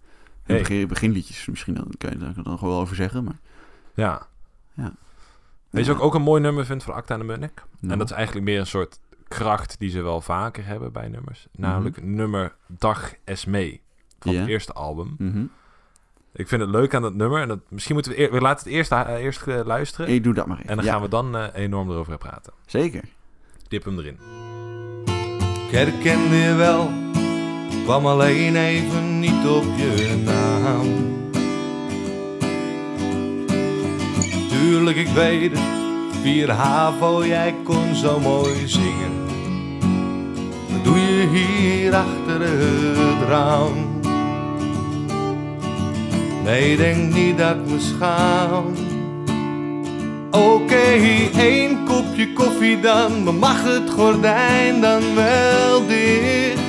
[0.46, 0.60] In Nee.
[0.60, 3.24] begin, beginliedjes misschien, dan kan je daar dan nog wel over zeggen.
[3.24, 3.40] Maar
[3.94, 4.28] Ja.
[4.74, 4.94] Ja.
[5.72, 7.64] Weet je wat ik ook een mooi nummer vind van Acta en de Munnik?
[7.80, 7.94] Nou.
[7.94, 11.48] En dat is eigenlijk meer een soort kracht die ze wel vaker hebben bij nummers.
[11.52, 13.80] Namelijk nummer Dag Esme
[14.20, 15.16] van het eerste album.
[15.18, 15.44] Mhm.
[16.34, 17.42] Ik vind het leuk aan dat nummer.
[17.42, 20.14] En dat, misschien moeten we, eer- we laten het eerst, eh, eerst eh, luisteren.
[20.14, 20.70] Ik doe dat maar even.
[20.70, 22.54] En dan Ja, gaan we dan eh, enorm erover praten.
[22.66, 23.04] Zeker.
[23.68, 24.18] Dip hem erin.
[25.68, 26.90] Ik herkende je wel,
[27.84, 31.10] kwam alleen even niet op je naam.
[34.62, 35.60] Tuurlijk, ik weet het,
[36.22, 39.12] vier HAVO, jij kon zo mooi zingen.
[40.72, 44.00] Wat doe je hier achter het raam?
[46.44, 48.66] Nee, denk niet dat ik me schaam.
[50.32, 51.00] Oké,
[51.38, 56.60] één kopje koffie dan, maar mag het gordijn dan wel dicht?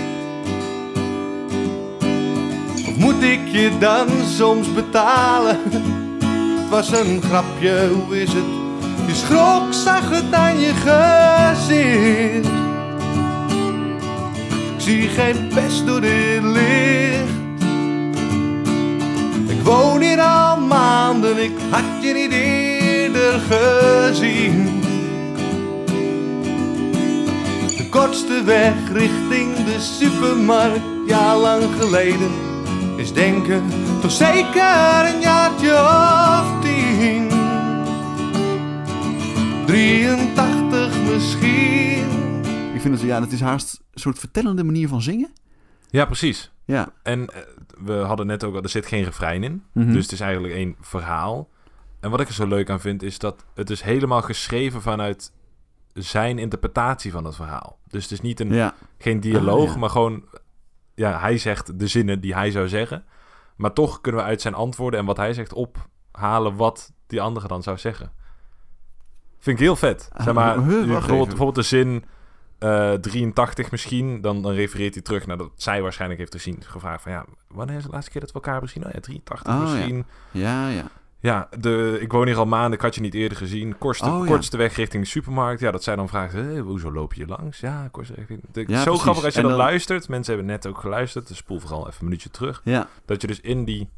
[2.88, 5.58] Of moet ik je dan soms betalen?
[6.72, 8.44] Was een grapje, hoe is het?
[9.06, 12.46] Je schrok, zag het aan je gezicht.
[14.74, 17.62] Ik zie geen pest door dit licht.
[19.46, 24.80] Ik woon hier al maanden, ik had je niet eerder gezien.
[27.76, 32.30] De kortste weg richting de supermarkt, ja lang geleden,
[32.96, 33.62] is denken
[34.02, 37.28] toch zeker een jaartje of tien.
[39.66, 42.10] 83 misschien.
[42.74, 45.30] Ik vind het, ja, dat is haast een soort vertellende manier van zingen.
[45.90, 46.52] Ja, precies.
[46.64, 46.88] Ja.
[47.02, 47.40] En eh,
[47.84, 49.62] we hadden net ook al, er zit geen refrein in.
[49.72, 49.92] Mhm.
[49.92, 51.48] Dus het is eigenlijk één verhaal.
[52.00, 55.32] En wat ik er zo leuk aan vind, is dat het is helemaal geschreven vanuit
[55.92, 57.78] zijn interpretatie van het verhaal.
[57.88, 58.74] Dus het is niet een, Ja.
[58.98, 59.78] geen dialoog, Ah, ja.
[59.78, 60.24] maar gewoon...
[60.94, 63.04] Ja, hij zegt de zinnen die hij zou zeggen.
[63.62, 67.48] Maar toch kunnen we uit zijn antwoorden en wat hij zegt ophalen wat die andere
[67.48, 68.12] dan zou zeggen.
[69.38, 70.10] Vind ik heel vet.
[70.12, 72.04] Ah, zeg maar, bijvoorbeeld, bijvoorbeeld de zin
[72.58, 77.02] eh, 83 misschien, dan, dan refereert hij terug naar dat zij waarschijnlijk heeft gezien, gevraagd
[77.02, 78.86] van ja, wanneer is de laatste keer dat we elkaar gezien?
[78.86, 79.62] Oh ja, 83 Oh, ja.
[79.62, 80.04] misschien.
[80.30, 80.74] Ja, ja.
[80.74, 80.90] Ja,
[81.58, 83.78] de, ik woon hier al maanden, ik had je niet eerder gezien.
[83.78, 84.30] Kortste, Oh, ja.
[84.30, 85.60] kortste weg richting de supermarkt.
[85.60, 87.60] Ja, dat zij dan vraagt, "Hé, hoezo loop je langs?
[87.60, 88.26] Ja, kortste weg.
[88.52, 89.00] De, Ja, zo precies.
[89.02, 90.08] grappig als je En dat dan- luistert.
[90.08, 92.60] Mensen hebben net ook geluisterd, dus spoel vooral even een minuutje terug.
[92.64, 92.88] Ja.
[93.04, 93.88] Dat je dus in die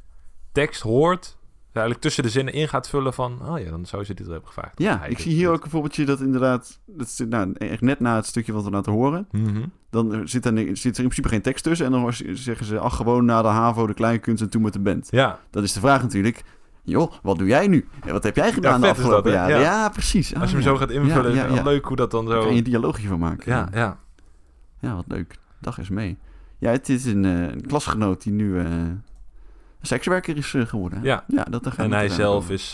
[0.52, 1.36] tekst hoort,
[1.72, 4.46] eigenlijk tussen de zinnen in gaat vullen van, oh ja, dan zou ze dit hebben
[4.46, 4.78] gevraagd.
[4.78, 6.80] Ja, ik zie hier ook een voorbeeldje dat inderdaad...
[6.86, 9.28] Dat zit, nou, echt net na het stukje wat we laten horen.
[9.30, 9.64] Mhm.
[9.90, 11.86] Dan zit, er, zit er in principe geen tekst tussen.
[11.86, 14.78] En dan zeggen ze, ach, gewoon na de HAVO, de kleinkunst en toen met de
[14.78, 15.08] band.
[15.10, 16.42] Ja, Dat is de vraag natuurlijk.
[16.86, 17.88] Joh, wat doe jij nu?
[18.06, 19.56] En wat heb jij gedaan de afgelopen dat, jaren?
[19.56, 19.62] Ja.
[19.62, 20.34] Ja, precies.
[20.34, 22.42] als je Ah, hem zo gaat invullen, Ja, leuk hoe dat dan Daar zo...
[22.42, 23.52] kan je een dialoogje van maken.
[23.52, 23.98] Ja, ja.
[24.78, 25.38] Ja, wat leuk.
[25.60, 26.18] Dag is mee.
[26.58, 29.02] Ja, het is een, eh, een klasgenoot die nu een
[29.80, 30.98] sekswerker is eh, geworden.
[30.98, 31.04] hè?
[31.06, 31.24] Ja.
[31.28, 32.52] ja dat, daar En hij zelf over.
[32.52, 32.72] is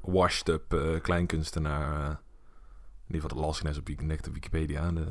[0.00, 2.06] washed up eh, kleinkunstenaar.
[3.06, 4.90] in ieder geval, dat las ik net op net op Wikipedia.
[4.92, 5.06] De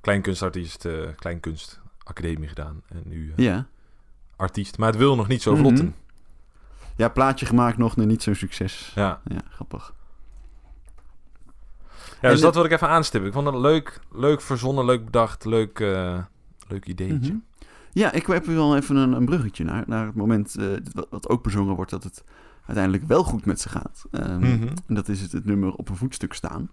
[0.00, 2.82] kleinkunstartiest, kleinkunstacademie gedaan.
[2.88, 3.66] En nu Ja.
[4.36, 4.78] artiest.
[4.78, 5.60] Maar het wil nog niet zo Mhm.
[5.60, 5.94] vlotten.
[6.98, 8.92] Ja, plaatje gemaakt nog, nee, niet zo'n succes.
[8.94, 9.94] Ja, Ja, grappig.
[12.20, 13.28] ja dus En dat wil ik even aanstippen.
[13.28, 16.18] Ik vond het leuk, leuk verzonnen, leuk bedacht, leuk, eh,
[16.68, 17.32] leuk ideetje.
[17.32, 17.38] Mhm.
[17.92, 21.28] Ja, ik heb wel even een, een bruggetje naar, naar het moment eh, wat, wat
[21.28, 22.24] ook bezongen wordt dat het
[22.66, 24.04] uiteindelijk wel goed met ze gaat.
[24.10, 24.68] Ehm, Mhm.
[24.86, 26.70] En dat is het, het nummer op een voetstuk staan.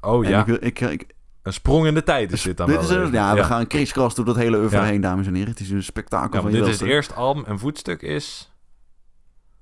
[0.00, 1.06] Oh En ja, ik, ik, ik,
[1.42, 4.14] een sprong in de tijd is dit dan dit wel is ja, we gaan kriskras
[4.14, 4.84] door dat hele oeuvre Ja.
[4.84, 5.50] heen, dames en heren.
[5.50, 8.02] Het is een spektakel Ja, van want je dit is het eerste album en voetstuk
[8.02, 8.51] is...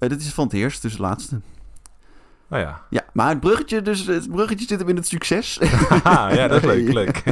[0.01, 1.41] Eh, dit is van het eerst, dus het laatste.
[2.49, 5.59] Nou ja, Ja, maar het bruggetje, dus het bruggetje zit hem in het succes.
[6.05, 7.23] Ja, dat is leuk, leuk.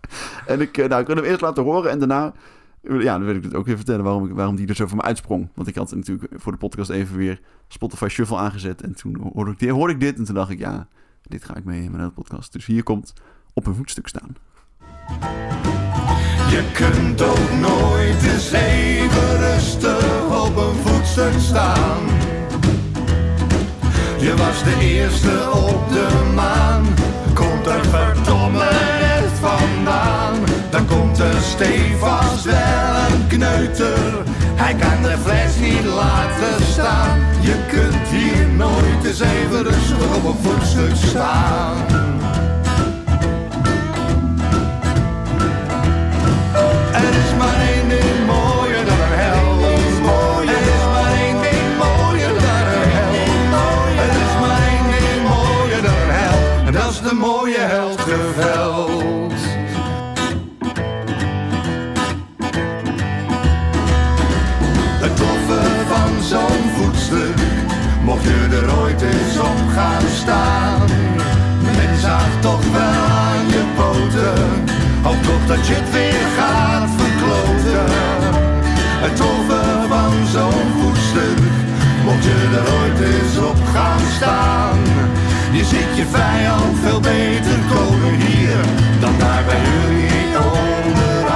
[0.46, 2.32] en ik, eh, nou, ik wil hem eerst laten horen en daarna...
[2.82, 4.96] Ja, dan wil ik het ook weer vertellen waarom, ik, waarom die er zo voor
[4.96, 5.48] me uitsprong.
[5.54, 8.82] Want ik had natuurlijk voor de podcast even weer Spotify Shuffle aangezet.
[8.82, 10.88] En toen hoorde ik, hoorde ik dit en toen dacht ik, ja,
[11.22, 12.52] dit ga ik mee in mijn podcast.
[12.52, 13.12] Dus hier komt
[13.54, 14.36] op een voetstuk staan.
[16.50, 20.04] Je kunt ook nooit eens even rustig
[20.46, 22.02] op een voetstuk staan.
[24.18, 26.86] Je was de eerste op de maan.
[27.34, 28.68] Komt er verdomme
[29.40, 30.34] vandaan.
[30.70, 34.22] Dan komt er stevast wel een kneuter.
[34.54, 37.18] Hij kan de fles niet laten staan.
[37.40, 41.76] Je kunt hier nooit eens even rustig op een voetstuk staan.
[75.48, 77.84] dat je het weer gaat verkloten.
[79.04, 81.40] Het over van zo'n goed stuk,
[82.04, 84.78] mocht je er ooit eens op gaan staan.
[85.52, 88.60] Je ziet je vijand veel beter komen hier
[89.00, 91.27] dan daar bij jullie onder.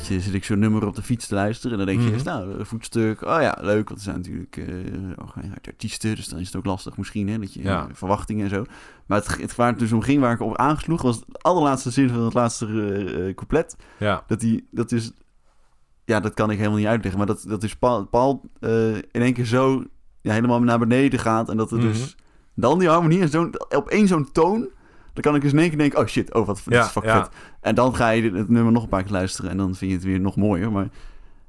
[0.00, 1.78] Je, zit ik zo'n nummer op de fiets te luisteren.
[1.78, 3.22] En dan denk je eerst, nou, voetstuk.
[3.22, 3.88] Oh ja, leuk.
[3.88, 4.66] Want er zijn natuurlijk eh
[5.16, 6.14] oh, artiesten.
[6.16, 7.38] Dus dan is het ook lastig misschien, hè.
[7.38, 7.88] Dat je Ja.
[7.92, 8.64] verwachtingen en zo.
[9.06, 11.02] Maar het, het waar het dus om ging, waar ik op aangesloeg...
[11.02, 13.76] was de allerlaatste zin van het laatste eh, couplet.
[13.98, 15.12] Ja, Dat die, dat is...
[16.04, 17.18] Ja, dat kan ik helemaal niet uitleggen.
[17.18, 19.84] Maar dat, dat is Paul, Paul in één keer zo
[20.20, 21.48] ja, helemaal naar beneden gaat.
[21.48, 21.86] En dat er Mhm.
[21.86, 22.16] dus
[22.54, 24.68] dan die harmonie en zo'n op één zo'n toon...
[25.12, 27.14] Dan kan ik dus in één keer denken, oh shit, oh wat Ja, is fucking
[27.14, 27.22] ja.
[27.24, 27.32] vet.
[27.60, 29.96] En dan ga je het nummer nog een paar keer luisteren en dan vind je
[29.96, 30.72] het weer nog mooier.
[30.72, 30.88] Maar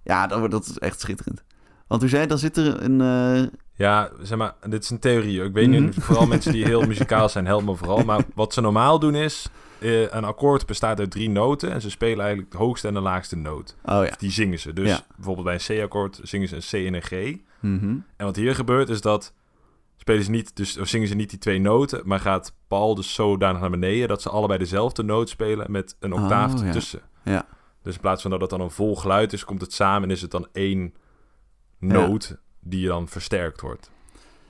[0.03, 1.43] ja, dat, dat is echt schitterend.
[1.87, 3.01] Want toen zei, dan zit er een...
[3.01, 5.43] eh, Ja, zeg maar, dit is een theorie.
[5.43, 5.83] Ik weet Mhm.
[5.83, 8.03] niet, vooral mensen die heel muzikaal zijn, helpen me vooral.
[8.03, 9.49] Maar wat ze normaal doen is,
[9.79, 12.99] eh, een akkoord bestaat uit drie noten en ze spelen eigenlijk de hoogste en de
[12.99, 13.75] laagste noot.
[13.85, 14.13] oh ja.
[14.17, 14.73] Die zingen ze.
[14.73, 14.99] Dus Ja.
[15.15, 17.37] bijvoorbeeld bij een C-akkoord zingen ze een C en een G.
[17.59, 17.95] Mhm.
[18.17, 19.33] En wat hier gebeurt is dat
[20.03, 23.13] spelen ze niet, dus of zingen ze niet die twee noten, maar gaat Paul dus
[23.13, 26.65] zodanig naar beneden dat ze allebei dezelfde noot spelen met een octaaf Oh, ja.
[26.65, 27.01] ertussen.
[27.23, 27.45] Ja.
[27.81, 30.15] Dus in plaats van dat het dan een vol geluid is, komt het samen en
[30.15, 30.93] is het dan één
[31.79, 33.91] noot die dan versterkt wordt.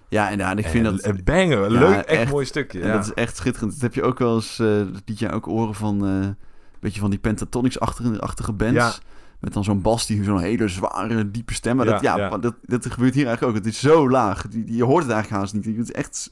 [0.10, 1.06] Ja, en, ja, en ik vind En dat...
[1.06, 2.32] een banger, Ja, leuk, echt, echt.
[2.32, 2.80] mooi stukje.
[2.80, 2.94] Ja.
[2.94, 3.72] dat is echt schitterend.
[3.72, 4.60] Dat heb je ook wel eens...
[4.60, 6.06] eh dat ook horen van...
[6.06, 6.36] eh, een
[6.80, 8.76] beetje van die pentatonics-achtige achtige bands.
[8.76, 8.94] Ja.
[9.43, 11.75] Met dan zo'n bas die zo'n hele zware, diepe stem.
[11.75, 12.38] Maar Ja, dat, ja, ja.
[12.38, 13.63] Dat, dat gebeurt hier eigenlijk ook.
[13.63, 14.47] Het is zo laag.
[14.47, 15.65] Die, die- je hoort het eigenlijk haast niet.
[15.65, 16.32] Het is echt...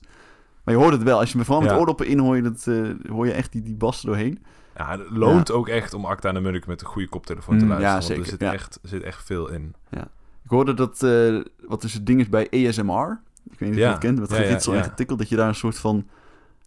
[0.63, 1.19] Maar je hoort het wel.
[1.19, 1.77] Als je me vooral met Ja.
[1.77, 4.39] oordoppen in hoor je, dat, eh, hoor je echt die, die bas doorheen.
[4.77, 7.63] Ja, het loont ook echt om Acta en de Munnik met een goede koptelefoon te
[7.63, 7.93] Mm, luisteren.
[7.93, 8.53] ja, want er zeker, zit, ja.
[8.53, 9.73] echt, er zit echt veel in.
[10.43, 13.21] Ik hoorde dat, eh, wat dus het ding is bij ASMR.
[13.51, 13.85] Ik weet niet of Ja.
[13.85, 14.83] je dat kent, Ja, ja, geritsel en ja.
[14.83, 15.15] getikkel.
[15.17, 16.07] Dat je daar een soort van,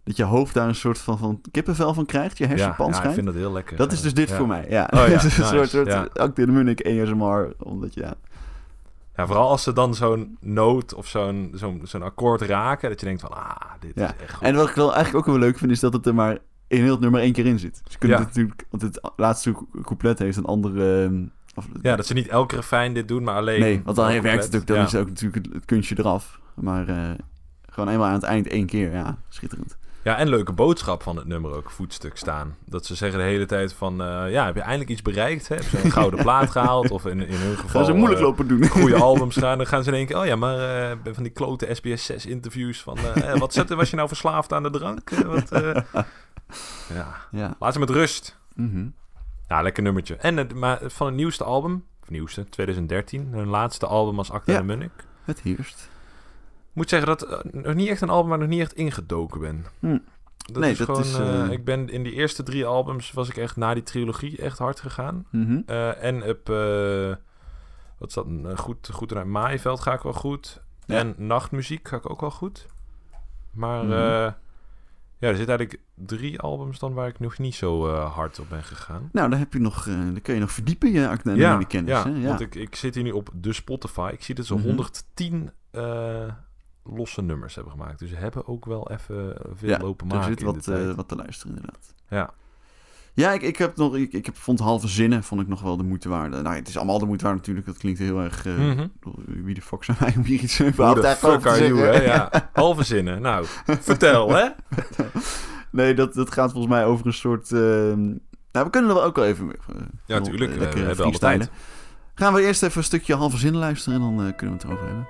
[0.04, 2.38] dat je hoofd daar een soort van, van kippenvel van krijgt.
[2.38, 3.14] Je Ja, hersenpan ja, ik schijnt.
[3.14, 3.76] vind dat heel lekker.
[3.76, 4.36] Dat is dus dit Ja.
[4.36, 4.88] voor mij, ja.
[4.90, 6.08] Oh ja, Het is een nice, soort, soort ja.
[6.12, 8.14] Acte de Munich ASMR, omdat ja.
[9.16, 13.06] Ja, vooral als ze dan zo'n noot of zo'n zo'n zo'n akkoord raken, dat je
[13.06, 14.04] denkt van, ah, dit Ja.
[14.04, 14.42] is echt goed.
[14.46, 16.82] En wat ik wel eigenlijk ook wel leuk vind, is dat het er maar in
[16.82, 17.82] heel het nummer één keer in zit.
[17.88, 18.24] Ze kunnen Ja.
[18.24, 21.02] het natuurlijk, want het laatste cou- couplet heeft een andere...
[21.04, 23.60] ehm, of, Ja, dat ze niet elke refijn dit doen, maar alleen...
[23.60, 24.84] Nee, want dan werkt het ook, dan ja.
[24.84, 26.40] is ook natuurlijk het, het kunstje eraf.
[26.54, 27.10] Maar eh,
[27.68, 29.76] gewoon eenmaal aan het eind één keer, ja, schitterend.
[30.04, 32.56] Ja, en leuke boodschap van het nummer ook, voetstuk staan.
[32.64, 35.48] Dat ze zeggen de hele tijd van, eh, ja, heb je eindelijk iets bereikt?
[35.48, 35.54] Hè?
[35.56, 36.90] Heb je een gouden plaat gehaald?
[36.90, 37.68] Of in, in hun geval...
[37.70, 38.66] Gaan ze moeilijk eh, lopen doen.
[38.68, 39.58] goede albums gaan.
[39.58, 40.58] Dan gaan ze denken, oh ja, maar
[40.90, 42.98] eh, van die klote SBS 6 interviews van,
[43.38, 45.10] wat zette, was je nou verslaafd aan de drank?
[45.10, 45.48] Wat,
[46.94, 47.56] ja, Ja.
[47.58, 48.38] laat ze met rust.
[48.54, 48.86] Mhm.
[49.48, 50.14] Ja, lekker nummertje.
[50.16, 54.52] En het, maar van het nieuwste album, of nieuwste, 2013, hun laatste album als Acta
[54.52, 54.58] Ja.
[54.58, 54.90] de Munnik.
[55.24, 55.88] Het heerst.
[56.74, 58.72] Ik moet zeggen dat eh, nog niet echt een album waar ik nog niet echt
[58.74, 59.64] ingedoken ben.
[59.78, 59.98] Hm.
[60.36, 63.12] Dat Nee, is dat gewoon, is, eh, eh, ik ben in die eerste drie albums
[63.12, 65.26] was ik echt na die trilogie echt hard gegaan.
[65.30, 65.60] Mhm.
[66.00, 66.46] En op,
[67.98, 70.62] wat is dat, een goed, goed naar Maaiveld ga ik wel goed.
[70.86, 70.98] Ja.
[70.98, 72.66] En nachtmuziek ga ik ook wel goed.
[73.52, 73.92] Maar Mhm.
[75.18, 78.64] ja, er zitten eigenlijk drie albums dan waar ik nog niet zo hard op ben
[78.64, 79.08] gegaan.
[79.12, 81.58] Nou, dan, heb je nog, eh, dan kun je nog verdiepen je acte en ja,
[81.58, 81.90] kennis.
[81.92, 82.10] ja, hè?
[82.18, 82.26] ja.
[82.26, 84.10] want ik, ik zit hier nu op de Spotify.
[84.12, 84.64] Ik zie dat ze Mhm.
[84.66, 86.26] 110 eh,
[86.84, 87.98] losse nummers hebben gemaakt.
[87.98, 90.94] Dus ze hebben ook wel even veel Ja, lopen er maken zit in wat, eh,
[90.94, 91.94] wat te luisteren inderdaad.
[92.08, 92.30] Ja.
[93.14, 95.76] Ja, ik, ik heb nog, ik, ik heb, vond halve zinnen vond ik nog wel
[95.76, 96.30] de moeite waard.
[96.30, 97.66] Nou, het is allemaal de moeite waard natuurlijk.
[97.66, 98.46] Dat klinkt heel erg.
[98.46, 98.86] eh, Mhm.
[99.26, 100.74] Wie de fuck zijn wij om hier iets over
[101.40, 101.76] te zeggen?
[101.92, 102.02] hè?
[102.02, 103.22] Ja, halve zinnen.
[103.22, 104.48] Nou, vertel, hè?
[105.70, 107.52] Nee, dat, dat gaat volgens mij over een soort.
[107.52, 108.00] ehm,
[108.52, 109.50] nou, we kunnen er wel ook wel even.
[109.52, 109.56] eh,
[110.06, 110.50] Ja, nog, tuurlijk.
[110.52, 111.50] eh, We hebben alle tijd.
[112.14, 114.86] Gaan we eerst even een stukje halve zinnen luisteren en dan kunnen we het erover
[114.86, 115.06] hebben.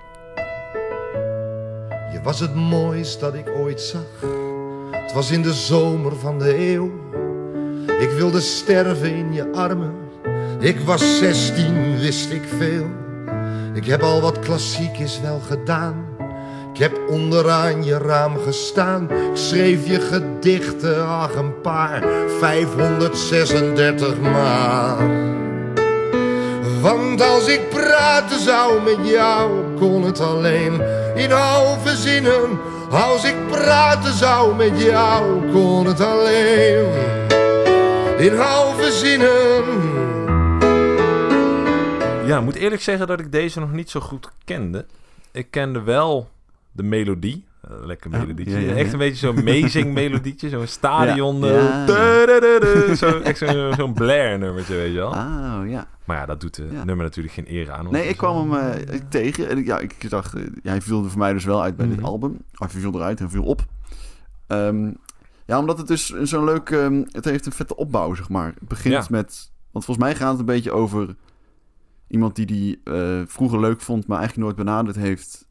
[2.25, 4.31] Was het mooist dat ik ooit zag.
[4.91, 6.91] Het was in de zomer van de eeuw.
[8.01, 9.95] Ik wilde sterven in je armen.
[10.61, 12.87] Ik was 16, wist ik veel.
[13.75, 16.05] Ik heb al wat klassiek is wel gedaan.
[16.73, 19.11] Ik heb onderaan je raam gestaan.
[19.11, 22.05] Ik schreef je gedichten, ach een paar.
[22.41, 25.44] 536 maar.
[26.85, 30.73] Want als ik praten zou met jou, kon het alleen
[31.15, 32.59] in halve zinnen.
[32.91, 36.87] Als ik praten zou met jou, kon het alleen
[38.19, 39.65] in halve zinnen.
[42.27, 44.87] Ja, ik moet eerlijk zeggen dat ik deze nog niet zo goed kende.
[45.33, 46.29] Ik kende wel
[46.73, 47.45] de melodie.
[47.69, 48.61] Eh, lekker melodietje.
[48.61, 50.49] ja, ja, Echt een beetje zo'n amazing melodietje.
[50.49, 51.45] Zo'n stadion.
[51.45, 55.15] Eh, Zo, echt zo'n zo'n Blair nummertje, weet je wel.
[55.15, 55.87] Ah, ja.
[56.05, 57.91] Maar ja, dat doet de nummer natuurlijk geen eer aan.
[57.91, 59.49] Nee, ik kwam hem eh, tegen.
[59.49, 61.95] En ja, ik dacht, hij viel er voor mij dus wel uit bij Mhm.
[61.95, 62.39] dit album.
[62.59, 63.65] Of hij viel eruit en viel op.
[64.47, 64.91] Ehm,
[65.47, 66.71] ja, omdat het dus zo'n leuk...
[66.71, 68.47] ehm, het heeft een vette opbouw, zeg maar.
[68.59, 69.51] Het begint met...
[69.73, 71.15] Want volgens mij gaat het een beetje over...
[72.09, 72.81] Iemand die die
[73.27, 75.49] vroeger leuk vond, maar eigenlijk nooit benaderd heeft.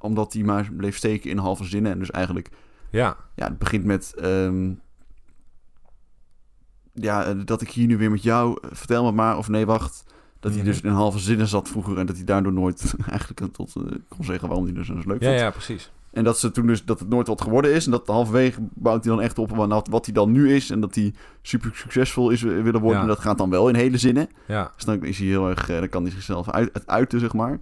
[0.00, 1.92] Omdat hij maar bleef steken in halve zinnen.
[1.92, 2.48] En dus eigenlijk...
[2.90, 4.14] Ja, Ja, het begint met...
[4.16, 4.70] ehm,
[6.92, 9.66] ja, eh, dat ik hier nu weer met jou, eh, vertel me maar, of nee,
[9.66, 10.04] wacht.
[10.40, 10.70] Dat hij Mhm.
[10.70, 14.24] dus in halve zinnen zat vroeger en dat hij daardoor nooit eigenlijk tot eh, kon
[14.24, 15.40] zeggen waarom hij dus zo leuk Ja, vond.
[15.40, 15.92] ja, precies.
[16.10, 17.84] En dat ze toen dus dat het nooit wat geworden is.
[17.84, 20.70] En dat halverwege bouwt hij dan echt op wat, wat hij dan nu is.
[20.70, 22.90] En dat hij super succesvol is willen worden.
[22.96, 23.00] Ja.
[23.00, 24.28] En dat gaat dan wel in hele zinnen.
[24.46, 27.32] Ja, Dus dan is hij heel erg, dan kan hij zichzelf uit, het uiten, zeg
[27.32, 27.58] maar.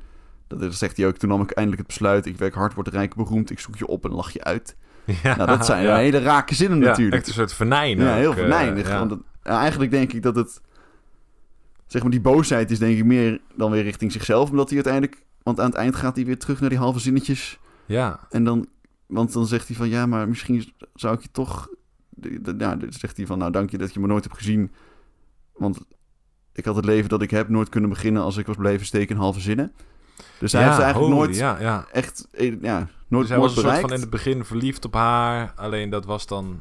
[0.47, 2.27] Dat, zegt hij ook, toen nam ik eindelijk het besluit.
[2.27, 3.51] Ik werk hard, word rijk, beroemd.
[3.51, 4.77] Ik zoek je op en lach je uit.
[5.23, 5.37] ja.
[5.37, 5.97] Nou, dat zijn ja.
[5.97, 7.17] hele rake zinnen Ja, natuurlijk.
[7.17, 7.53] echt een soort
[8.07, 8.47] Ja, ook, heel
[9.43, 10.61] eh, eigenlijk denk ik dat het...
[11.87, 14.51] Zeg maar, die boosheid is denk ik meer dan weer richting zichzelf.
[14.51, 15.25] Omdat hij uiteindelijk...
[15.43, 17.59] Want aan het eind gaat hij weer terug naar die halve zinnetjes.
[17.87, 18.67] Ja, En dan...
[19.07, 19.89] Want dan zegt hij van...
[19.89, 21.69] Ja, maar misschien zou ik je toch...
[22.57, 23.39] dan zegt hij van...
[23.39, 24.73] Nou, dank je dat je me nooit hebt gezien.
[25.53, 25.79] Want
[26.53, 28.23] ik had het leven dat ik heb nooit kunnen beginnen...
[28.23, 29.73] als ik was blijven steken in halve zinnen.
[30.39, 31.87] Dus hij ja, heeft eigenlijk holy, nooit Ja, ja.
[31.93, 32.29] echt...
[32.33, 34.95] eh, Ja, nooit, Dus hij nooit was een soort van in het begin verliefd op
[34.95, 35.53] haar.
[35.57, 36.61] Alleen dat was dan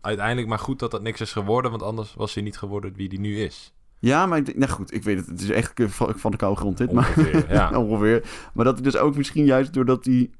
[0.00, 1.70] uiteindelijk maar goed dat dat niks is geworden.
[1.70, 3.72] Want anders was hij niet geworden wie hij nu is.
[3.98, 5.26] Ja, maar ik denk- nou goed, ik weet het.
[5.26, 6.92] Het is echt van de koude grond dit.
[6.92, 7.14] Maar,
[7.52, 7.70] ja.
[7.78, 8.24] ongeveer.
[8.52, 10.30] Maar dat hij dus ook misschien juist doordat hij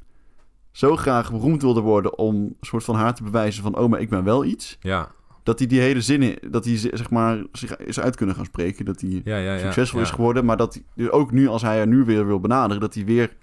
[0.72, 4.00] zo graag beroemd wilde worden om een soort van haar te bewijzen van, oh, maar
[4.00, 4.76] ik ben wel iets.
[4.80, 5.10] Ja,
[5.46, 8.84] Dat hij die hele zinnen, dat hij zeg maar zich is uit kunnen gaan spreken.
[8.84, 9.54] Dat hij ja, ja.
[9.54, 10.44] ja succesvol is geworden.
[10.44, 13.04] Maar dat hij dus ook nu, als hij haar nu weer wil benaderen, dat hij
[13.04, 13.36] weer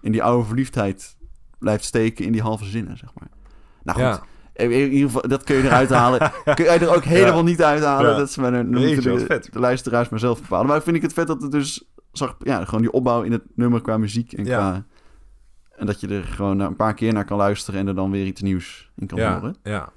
[0.00, 1.16] in die oude verliefdheid
[1.58, 3.28] blijft steken in die halve zinnen, zeg maar.
[3.82, 6.32] Nou goed, in ieder geval, dat kun je eruit halen.
[6.54, 8.16] kun je er ook helemaal niet uithalen.
[8.16, 10.66] Dat is Nee, moeten wat de, de luisteraars maar zelf bepalen.
[10.66, 13.42] Maar vind ik het vet dat het dus zag, ja, gewoon die opbouw in het
[13.54, 14.84] nummer qua muziek en qua
[15.76, 18.26] en dat je er gewoon een paar keer naar kan luisteren en er dan weer
[18.26, 19.56] iets nieuws in kan horen.
[19.62, 19.92] ja.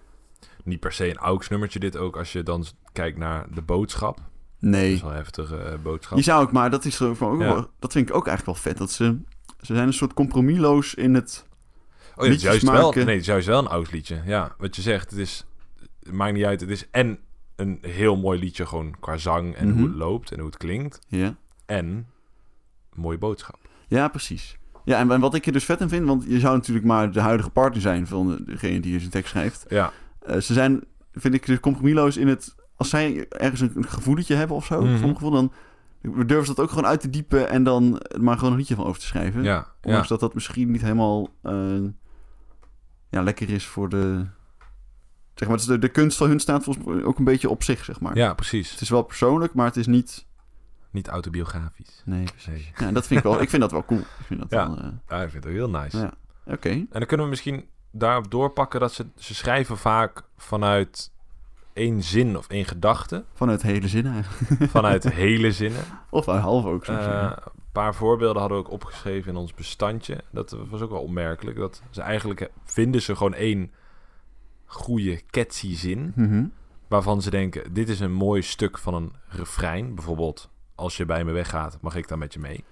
[0.70, 2.18] Niet per se een AUX nummertje dit ook.
[2.18, 4.16] Als je dan kijkt naar de boodschap.
[4.16, 4.26] Dat
[4.70, 6.18] Nee, is wel een heftige eh, boodschap.
[6.18, 7.68] je zou ook, maar dat is ook Ja.
[7.80, 9.18] dat vind ik ook eigenlijk wel vet dat ze
[9.62, 11.48] ze zijn een soort compromisloos in het
[12.16, 14.22] Oh, ja, het is juist wel, nee, het is juist wel een oud liedje.
[14.26, 15.46] Ja, wat je zegt, het is,
[16.04, 16.62] het maakt niet uit.
[16.62, 17.20] Het is en
[17.56, 19.84] een heel mooi liedje, gewoon qua zang en hoe Mhm.
[19.90, 21.00] het loopt en hoe het klinkt.
[21.08, 21.36] ja.
[21.66, 22.06] En een
[23.02, 23.58] mooie boodschap.
[23.88, 24.58] Ja, precies.
[24.84, 27.12] Ja, en, en wat ik er dus vet in vind, want je zou natuurlijk maar
[27.12, 29.66] de huidige partner zijn van degene die zijn tekst schrijft.
[29.70, 29.92] Ja,
[30.38, 32.56] ze zijn, vind ik, dus compromisloos in het...
[32.76, 35.14] Als zij ergens een, een gevoeletje hebben of zo, Mhm.
[35.14, 35.52] gevoel, dan
[36.02, 38.86] durven ze dat ook gewoon uit te diepen en dan maar gewoon een liedje van
[38.86, 39.44] over te schrijven.
[39.44, 39.68] ja, ja.
[39.82, 41.80] Ondanks dat dat misschien niet helemaal eh,
[43.10, 44.26] ja, lekker is voor de...
[45.36, 47.84] Zeg maar, de, de kunst van hun staat volgens mij ook een beetje op zich,
[47.86, 48.16] zeg maar.
[48.18, 48.72] ja, precies.
[48.72, 50.28] Het is wel persoonlijk, maar het is niet...
[50.92, 52.02] Niet autobiografisch.
[52.06, 52.48] Nee, precies.
[52.48, 52.74] Nee.
[52.88, 53.42] Ja, dat vind ik wel...
[53.42, 54.00] ik vind dat wel cool.
[54.00, 54.68] Ik vind dat Ja.
[54.68, 54.78] wel...
[54.78, 55.98] eh, Ja, ik vind het heel nice.
[55.98, 56.14] ja.
[56.46, 56.70] Oké.
[56.70, 61.12] En dan kunnen we misschien daarop doorpakken dat ze, ze schrijven vaak vanuit
[61.74, 63.24] één zin of één gedachte.
[63.34, 64.72] Vanuit hele zinnen eigenlijk.
[64.72, 65.84] Vanuit hele zinnen.
[66.10, 67.00] Of uit half ook soms.
[67.00, 67.42] Eh, ja.
[67.46, 70.24] een paar voorbeelden hadden we ook opgeschreven in ons bestandje.
[70.32, 71.58] Dat was ook wel opmerkelijk.
[71.58, 73.72] Dat ze eigenlijk vinden ze gewoon één
[74.66, 76.12] goede catchy zin.
[76.16, 76.46] Mhm.
[76.88, 79.96] Waarvan ze denken, dit is een mooi stuk van een refrein.
[79.96, 82.64] Bijvoorbeeld, als je bij me weggaat, mag ik dan met je mee?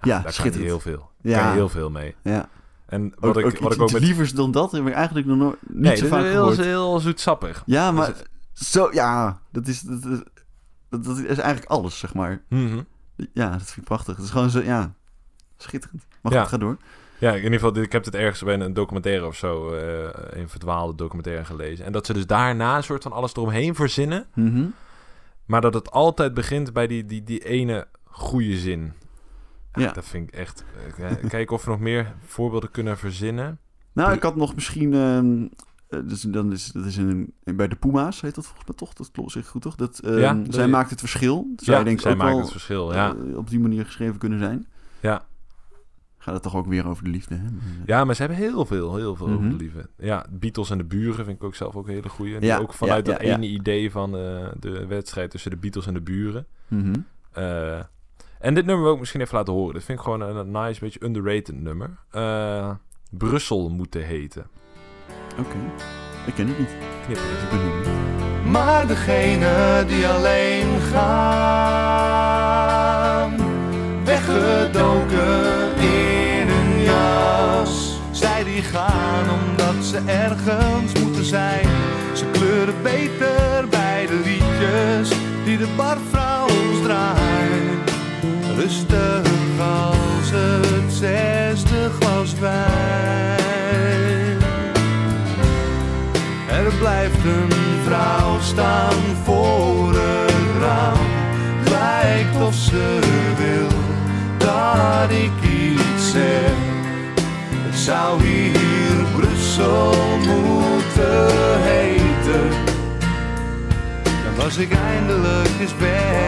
[0.00, 1.10] Ja, daar kan je heel veel.
[1.20, 1.38] Ja.
[1.38, 2.14] Kan je heel veel mee.
[2.22, 2.48] Ja.
[2.88, 4.02] En Wat ook, ik, wat ik ook met...
[4.02, 6.98] lievers dan dat heb ik eigenlijk nog nooit niet Nee, zo vaak is heel, heel
[7.00, 7.62] zoetsappig.
[7.66, 8.12] Ja, maar
[8.52, 10.22] zo, ja, dat is, dat, is-
[10.90, 12.42] dat, dat is eigenlijk alles, zeg maar.
[12.48, 12.80] Mhm.
[13.32, 14.16] Ja, dat vind ik prachtig.
[14.16, 14.92] Het is gewoon zo, ja,
[15.56, 16.06] schitterend.
[16.20, 16.40] Maar Ja.
[16.40, 16.76] goed, ga door.
[17.18, 20.08] Ja, in ieder geval, ik heb het ergens bij een documentaire of zo, eh
[20.40, 21.84] een verdwaalde documentaire gelezen.
[21.84, 24.26] En dat ze dus daarna een soort van alles eromheen verzinnen.
[24.34, 24.64] Mhm.
[25.46, 28.92] Maar dat het altijd begint bij die, die, die ene goede zin.
[29.72, 29.92] Ja.
[29.92, 30.64] Dat vind ik echt...
[30.98, 33.58] eh, kijken of we nog meer voorbeelden kunnen verzinnen.
[33.92, 35.46] Nou, ik had nog misschien, ehm,
[35.88, 38.92] eh, dus dan is, dat is een, bij de Puma's, heet dat volgens mij toch?
[38.92, 39.74] Dat klopt zich goed, toch?
[39.74, 41.46] Dat, ehm, Ja, zij maakt het verschil.
[41.56, 43.14] Zij ja, denk zij ook wel het verschil, ja.
[43.28, 44.66] eh, op die manier geschreven kunnen zijn.
[45.00, 45.26] Ja.
[46.18, 47.46] Gaat het toch ook weer over de liefde, hè?
[47.86, 49.50] ja, maar ze hebben heel veel, heel veel over Mhm.
[49.50, 49.88] de liefde.
[49.96, 52.40] Ja, Beatles en de buren vind ik ook zelf ook een hele goeie.
[52.40, 54.10] Ja, ook vanuit dat ene idee van
[54.60, 56.46] de wedstrijd tussen de Beatles en de buren.
[56.68, 56.94] Mhm.
[57.32, 57.80] Eh,
[58.40, 59.74] en dit nummer wil ik misschien even laten horen.
[59.74, 61.98] Dit vind ik gewoon een, een nice, beetje underrated nummer.
[62.10, 62.70] Eh,
[63.10, 64.46] Brussel moeten heten.
[65.38, 65.56] Oké.
[66.26, 66.76] Ik ken het niet.
[67.06, 67.16] Ben
[67.50, 67.86] benieuwd.
[68.50, 71.36] Maar degene die alleen gaan,
[74.04, 78.00] weggedoken in een jas.
[78.10, 81.66] Zij die gaan omdat ze ergens moeten zijn.
[82.14, 85.08] Ze kleuren beter bij de liedjes
[85.44, 87.77] die de barvrouw ons draait.
[88.58, 89.22] Rustig
[89.58, 92.58] als het zesde glas wijn.
[96.50, 97.52] Er blijft een
[97.84, 101.06] vrouw staan voor het raam.
[101.70, 102.98] Lijkt of ze
[103.36, 103.78] wil
[104.38, 106.52] dat ik iets zeg.
[107.52, 109.94] Het zou hier Brussel
[110.26, 112.48] moeten heten.
[114.02, 116.18] Wat was ik eindelijk eens weg.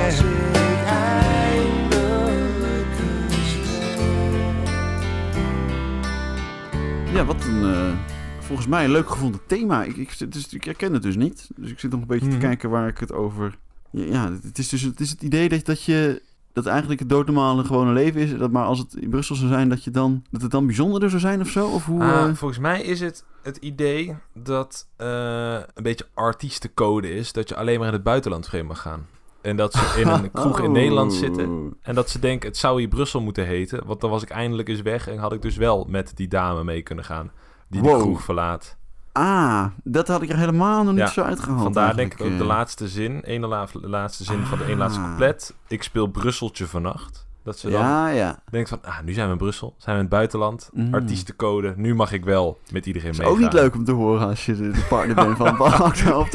[7.20, 7.92] Ja, wat een, eh,
[8.38, 9.84] volgens mij een leuk gevonden thema.
[9.84, 11.50] Ik, ik, is, ik herken het dus niet.
[11.56, 12.34] Dus ik zit nog een beetje Mhm.
[12.34, 13.58] te kijken waar ik het over...
[13.90, 16.22] Ja, ja, het is dus het, is het idee dat, dat je...
[16.52, 18.36] Dat eigenlijk het doodnormale gewone leven is.
[18.36, 21.08] Dat maar als het in Brussel zou zijn, dat, je dan, dat het dan bijzonderder
[21.08, 21.66] zou zijn of zo?
[21.68, 22.02] Of hoe...
[22.02, 27.48] Ah, eh, volgens mij is het het idee dat eh, een beetje artiestencode is dat
[27.48, 29.06] je alleen maar in het buitenland vreemd mag gaan.
[29.43, 30.72] En dat ze in een kroeg in Oh.
[30.72, 31.76] Nederland zitten.
[31.82, 33.86] En dat ze denken, het zou hier Brussel moeten heten.
[33.86, 36.64] Want dan was ik eindelijk eens weg en had ik dus wel met die dame
[36.64, 37.30] mee kunnen gaan.
[37.68, 38.76] Die de kroeg verlaat.
[39.12, 41.62] Ah, dat had ik er helemaal nog niet Ja, zo uitgehaald.
[41.62, 42.47] Vandaar denk ik ook de eh.
[42.47, 45.07] laatste zin, ene la laatste zin van de één laatste Ah.
[45.07, 45.55] couplet.
[45.68, 47.28] Ik speel Brusseltje vannacht.
[47.51, 48.42] Dat ze dan Ja, ja.
[48.51, 50.70] denkt van, ah, nu zijn we in Brussel, zijn we in het buitenland.
[50.72, 50.94] Mm.
[50.94, 53.34] Artiestencode, nu mag ik wel met iedereen is meegaan.
[53.34, 56.12] ook niet leuk om te horen als je de, de partner bent van Bach.
[56.14, 56.28] Of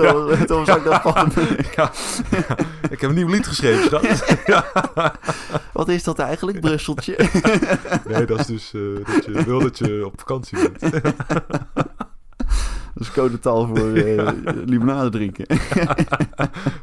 [0.45, 1.75] Thomas Akda Munnik.
[1.75, 1.91] Ja.
[2.89, 4.25] ik heb een nieuw lied geschreven, dat.
[5.73, 7.17] Wat is dat eigenlijk, Brusseltje?
[8.07, 10.79] Nee, dat is dus eh, dat je wil dat je op vakantie bent.
[12.93, 14.27] Dat is codetaal voor eh,
[14.65, 15.45] limonade drinken.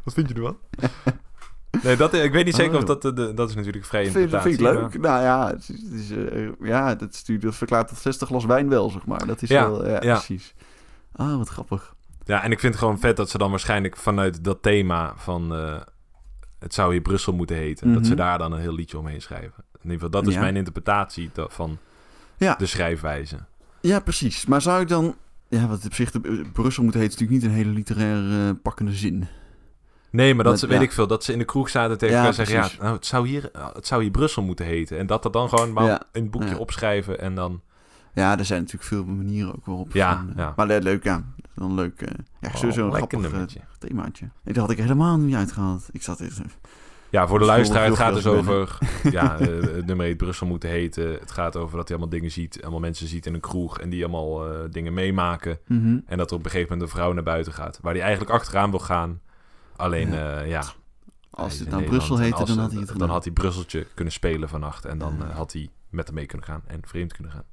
[0.04, 0.56] Wat vind je ervan?
[1.84, 2.78] Nee, dat, ik weet niet zeker Oh.
[2.78, 3.02] of dat...
[3.02, 4.98] De, de- dat is natuurlijk vrij vind, dat vind ik leuk.
[5.00, 8.44] Nou ja, het is, het is, eh, ja dat, is, dat verklaart dat 60 glas
[8.44, 9.26] wijn wel, zeg maar.
[9.26, 10.14] Dat is Ja, wel, ja, ja.
[10.14, 10.54] precies.
[11.12, 11.94] Ah, wat grappig.
[12.24, 15.54] Ja, en ik vind het gewoon vet dat ze dan waarschijnlijk vanuit dat thema van...
[15.54, 15.80] eh,
[16.58, 17.92] het zou hier Brussel moeten heten.
[17.94, 18.18] Dat ze Mhm.
[18.20, 19.64] daar dan een heel liedje omheen schrijven.
[19.72, 20.40] In ieder geval, dat is Ja.
[20.40, 21.78] mijn interpretatie van
[22.36, 22.54] Ja.
[22.54, 23.36] de schrijfwijze.
[23.80, 24.46] Ja, precies.
[24.46, 25.16] Maar zou ik dan...
[25.48, 28.54] Ja, wat op zich de, Brussel moet heten is natuurlijk niet een hele literaire eh,
[28.62, 29.26] pakkende zin.
[30.12, 30.82] Nee, maar dat Met- ze, weet ja.
[30.84, 32.56] ik veel, dat ze in de kroeg zaten tegen Ja, elkaar zeggen...
[32.56, 34.98] Ja, nou, het zou, hier, het zou hier Brussel moeten heten.
[34.98, 37.60] En dat er dan gewoon maar in het boekje opschrijven en dan...
[38.14, 39.92] Ja, er zijn natuurlijk veel manieren ook waarop.
[39.92, 40.52] Ja, van, eh, ja.
[40.56, 41.24] Maar le- leuk, ja.
[41.54, 42.00] Dan leuk...
[42.02, 42.08] eh
[42.40, 43.60] ja, Oh, sowieso een grappig eh, nummertje.
[43.78, 44.28] themaatje.
[44.44, 45.88] Dat had ik helemaal niet uitgehaald.
[45.92, 46.40] Ik zat echt...
[47.10, 48.78] Ja, voor de Dat is luisteraar, het gaat dus over...
[49.10, 51.10] ja, eh, het nummer heet Brussel moeten heten.
[51.12, 52.62] Het gaat over dat hij allemaal dingen ziet.
[52.62, 53.78] Allemaal mensen ziet in een kroeg.
[53.78, 55.58] En die allemaal eh, dingen meemaken.
[55.66, 55.98] Mhm.
[56.06, 57.78] En dat er op een gegeven moment een vrouw naar buiten gaat.
[57.82, 59.20] Waar hij eigenlijk achteraan wil gaan.
[59.82, 60.30] Alleen, Ja.
[60.38, 60.44] ja...
[60.44, 60.62] ja
[61.30, 62.06] Als is het nou Nederland.
[62.06, 64.84] Brussel heette, dan had hij het Dan had hij Brusseltje kunnen spelen vannacht.
[64.84, 66.62] En dan eh, had hij met hem mee kunnen gaan.
[66.66, 67.44] En vreemd kunnen gaan.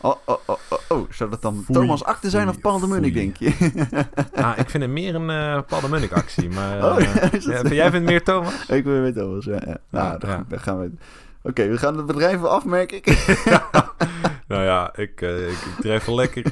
[0.00, 1.10] Oh, oh, oh, oh, oh.
[1.10, 3.52] Zou dat dan Foei, Thomas Akte zijn foei, of Paul de Munnik, denk je?
[4.42, 6.48] Ah, ik vind het meer een eh Paul de Munnik actie.
[6.58, 8.66] Maar Oh, eh, ja, vind- jij vindt meer Thomas?
[8.78, 9.62] ik ben met Thomas, ja.
[9.66, 9.76] ja.
[9.90, 10.92] Nou, dan, dan gaan we...
[11.42, 13.06] Oké, we gaan het bedrijf wel af, merk ik.
[14.48, 16.44] Nou ja, ik, eh, ik, ik drijf wel lekker.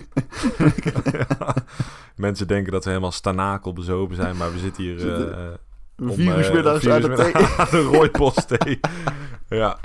[2.17, 5.13] Mensen denken dat we helemaal stanakel bezopen zijn, maar we zitten hier...
[5.13, 5.53] Eh,
[5.97, 7.35] Vier uur middags aan uur de thee.
[7.35, 8.81] aan de rooibos thee.
[9.61, 9.79] ja.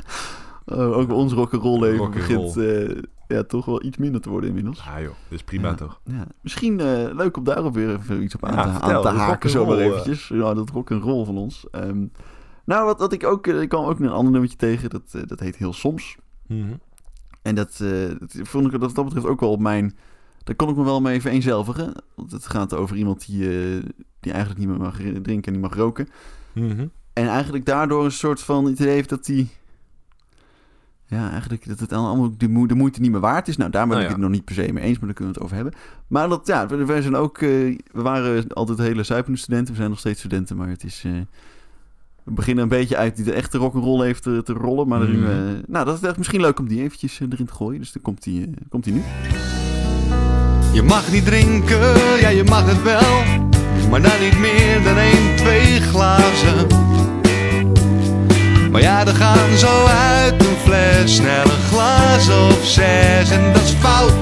[0.66, 4.80] Oh, ook ons rock'n'roll leven begint eh, ja, toch wel iets minder te worden inmiddels.
[4.80, 5.76] Ah joh, dit is prima Ja.
[5.76, 6.00] toch?
[6.04, 6.26] Ja.
[6.42, 6.76] Misschien
[7.16, 9.50] leuk om daarop weer even iets op aan, Ja, te, aan vertel, te die haken,
[9.50, 10.28] zomaar eventjes.
[10.28, 11.66] Ja, dat rock'n'roll van ons.
[11.72, 12.06] Ehm,
[12.66, 13.48] nou, wat, wat ik ook...
[13.48, 16.18] Ik kwam ook een ander nummertje tegen, dat, dat heet Heel Soms.
[16.48, 16.74] Mhm.
[17.42, 17.90] En dat, eh,
[18.20, 19.96] dat vond ik wat dat betreft ook wel op mijn...
[20.44, 21.94] Daar kon ik me wel mee vereenzelvigen.
[22.16, 23.84] Want het gaat over iemand die, eh,
[24.20, 26.08] die eigenlijk niet meer mag drinken en niet mag roken.
[26.54, 26.88] Mhm.
[27.14, 29.48] En eigenlijk daardoor een soort van idee heeft dat hij...
[31.06, 33.58] Ja, eigenlijk dat het allemaal de, moe- de moeite niet meer waard is.
[33.58, 34.14] Nou, daar ben Nou ik ja.
[34.16, 35.74] het nog niet per se mee eens, maar daar kunnen we het over hebben.
[36.08, 37.38] Maar dat, ja, we, wij zijn ook...
[37.38, 37.50] eh,
[37.92, 39.72] we waren altijd hele zuipende studenten.
[39.72, 41.06] We zijn nog steeds studenten, maar het is...
[42.32, 44.88] we beginnen een beetje uit die de echte rock'n'roll heeft te, te rollen.
[44.88, 45.30] Maar erin, Mhm.
[45.30, 45.36] eh,
[45.68, 47.80] nou, dat is echt misschien leuk om die eventjes eh, erin te gooien.
[47.80, 49.02] Dus dan komt die, eh, komt die nu.
[50.74, 51.80] Je mag niet drinken,
[52.20, 53.12] ja je mag het wel,
[53.90, 56.68] maar dan niet meer dan één, twee glazen.
[58.72, 63.62] Maar ja, er gaan zo uit een fles snel een glas of zes en dat
[63.62, 64.14] is fout.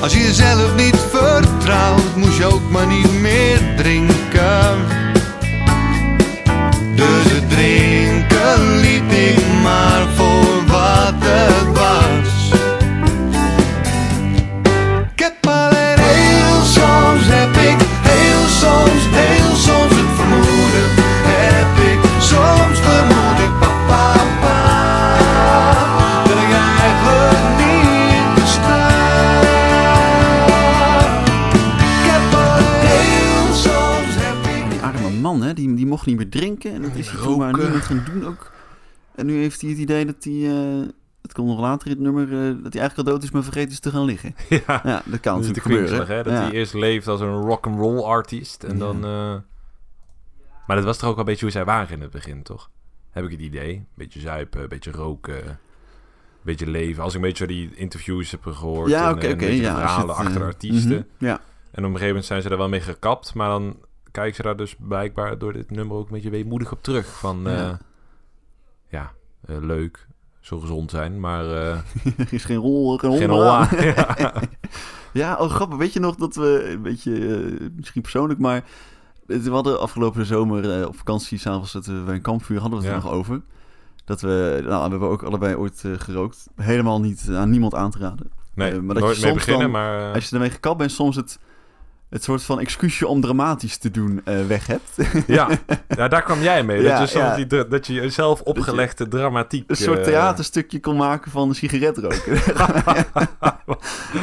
[0.00, 4.95] Als je jezelf niet vertrouwt, moest je ook maar niet meer drinken.
[6.96, 11.75] Dus het drinken liet ik maar voor wat het
[35.96, 36.72] mocht niet meer drinken.
[36.72, 38.52] En dat is hij toen maar niet meer gaan doen ook.
[39.14, 40.48] En nu heeft hij het idee dat hij...
[40.50, 40.88] eh
[41.22, 42.22] het komt nog later in het nummer...
[42.24, 44.34] eh, dat hij eigenlijk al dood is, maar vergeten is te gaan liggen.
[44.66, 46.06] Ja, Ja, dat kan natuurlijk gebeuren.
[46.06, 46.22] hè?
[46.22, 46.40] Dat ja.
[46.40, 48.78] hij eerst leeft als een rock'n'roll artiest en Ja.
[48.78, 48.96] dan...
[49.04, 49.34] eh,
[50.66, 52.70] Maar dat was toch ook wel een beetje hoe zij waren in het begin, toch?
[53.10, 53.84] Heb ik het idee.
[53.94, 55.56] Beetje zuipen, een beetje roken, een
[56.42, 57.02] beetje leven.
[57.02, 60.42] Als ik een beetje die interviews heb gehoord Ja, en, oké, en verhalen het, achter
[60.42, 61.06] artiesten.
[61.18, 61.40] mhm, Ja, En
[61.70, 63.76] op een gegeven moment zijn ze er wel mee gekapt, maar dan
[64.16, 67.06] kijken ze daar dus blijkbaar door dit nummer ook een beetje weemoedig op terug.
[67.18, 67.50] Van, Ja.
[67.52, 67.78] ja,
[68.88, 69.12] ja
[69.46, 70.06] eh, leuk,
[70.40, 71.70] zo gezond zijn, maar eh,
[72.18, 73.68] er is geen rol, geen, geen hol aan.
[73.80, 74.32] ja.
[75.12, 75.78] Ja, oh grappig.
[75.78, 78.64] Weet je nog dat we, een beetje, eh, misschien persoonlijk, maar
[79.26, 82.84] we hadden afgelopen zomer eh, op vakantie, s'avonds zaten we bij een kampvuur, hadden we
[82.84, 83.00] het Ja.
[83.00, 83.42] er nog over.
[84.04, 86.46] Dat we, nou, we hebben ook allebei ooit eh, gerookt.
[86.56, 88.30] Helemaal niet aan niemand aan te raden.
[88.54, 90.08] Nee, Eh, maar dat je nooit mee soms beginnen, dan- maar...
[90.08, 91.38] eh, Als je ermee gekapt bent, soms het,
[92.10, 94.90] het soort van excuusje om dramatisch te doen eh, weg hebt.
[95.26, 95.48] ja.
[95.88, 96.82] ja, daar kwam jij mee.
[96.82, 97.36] Ja, dat, je ja.
[97.36, 99.70] die, dat je jezelf opgelegde dramatiek...
[99.70, 102.32] Een soort eh, theaterstukje kon maken van een sigaret roken.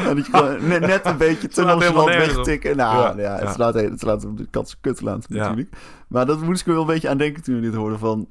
[0.07, 2.77] en dat je gewoon net, net een beetje te nonchalant wegtikken.
[2.77, 3.53] Nou, Ja, het ja.
[3.53, 5.41] slaat, het slaat op de katse kut laten Ja.
[5.41, 5.75] natuurlijk.
[6.07, 8.27] Maar dat moest ik wel een beetje aan denken toen we dit hoorden van...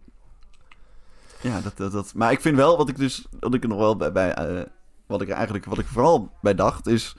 [1.40, 2.12] Ja, dat, dat, dat...
[2.14, 3.26] Maar ik vind wel, wat ik dus...
[3.40, 4.12] Wat ik er nog wel bij...
[4.12, 4.62] bij eh,
[5.06, 5.64] wat ik er eigenlijk...
[5.64, 7.16] Wat ik vooral bij dacht, is...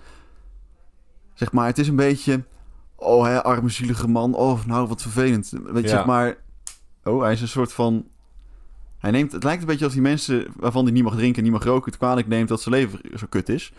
[1.33, 2.43] Zeg maar, het is een beetje...
[2.95, 4.35] Oh, hè, arme zielige man.
[4.35, 5.49] Oh, nou, wat vervelend.
[5.63, 5.95] Weet je, Ja.
[5.95, 6.35] zeg maar...
[7.03, 8.05] Oh, hij is een soort van...
[8.99, 11.51] Hij neemt, het lijkt een beetje als die mensen waarvan hij niet mag drinken, niet
[11.51, 13.73] mag roken, het kwalijk neemt dat zijn leven zo kut is.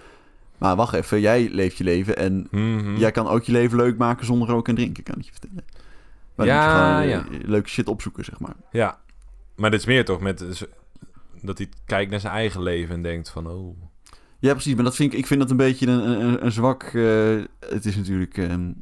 [0.59, 2.97] Maar wacht even, jij leeft je leven en mhm.
[2.97, 5.65] jij kan ook je leven leuk maken zonder roken en drinken, kan ik je vertellen.
[6.35, 7.41] Maar dan moet je gewoon ja.
[7.41, 8.55] eh, leuke shit opzoeken, zeg maar.
[8.71, 8.99] Ja,
[9.57, 10.67] maar dit is meer toch met...
[11.43, 13.47] Dat hij kijkt naar zijn eigen leven en denkt van...
[13.47, 13.77] Oh,
[14.45, 16.83] Ja, precies, maar dat vind ik, ik vind dat een beetje een, een, een zwak...
[16.83, 18.39] eh, het is natuurlijk...
[18.39, 18.73] ehm,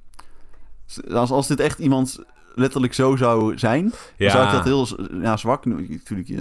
[1.11, 2.19] als, als dit echt iemand
[2.55, 4.89] letterlijk zo zou zijn, ja, zou ik dat heel
[5.23, 5.65] ja, zwak.
[5.65, 6.41] Natuurlijk, eh,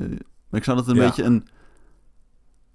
[0.49, 1.05] maar ik zou dat een Ja.
[1.05, 1.47] beetje een...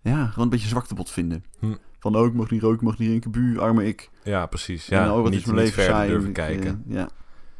[0.03, 1.44] Ja, gewoon een beetje zwaktebod vinden.
[1.59, 1.74] Hm.
[1.99, 4.11] Van, oh, ik mag niet roken, ik mag niet drinken, buur, arme ik.
[4.22, 4.86] ja, precies.
[4.86, 6.09] Ja, Ja, oh, wat niet, is mijn leven verder saai.
[6.11, 6.84] durven Ik, kijken.
[6.88, 7.09] eh, ja.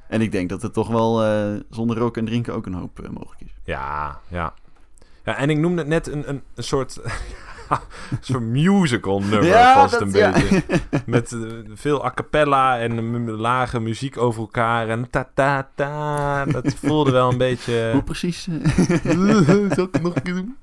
[0.09, 3.01] En ik denk dat het toch wel eh, zonder roken en drinken ook een hoop
[3.01, 3.55] eh, mogelijk is.
[3.65, 4.55] Ja, ja.
[5.25, 7.01] Ja, en ik noemde het net een, een, een soort...
[8.21, 10.33] soort musical nummer was het een ja.
[10.33, 10.63] beetje.
[11.07, 11.41] Met eh,
[11.75, 14.89] veel a cappella en lage muziek over elkaar.
[14.89, 16.45] En ta ta ta.
[16.45, 17.91] Dat voelde wel een beetje...
[17.93, 18.49] Hoe precies?
[18.49, 19.71] eh?
[19.75, 20.57] Zal ik het nog een keer doen?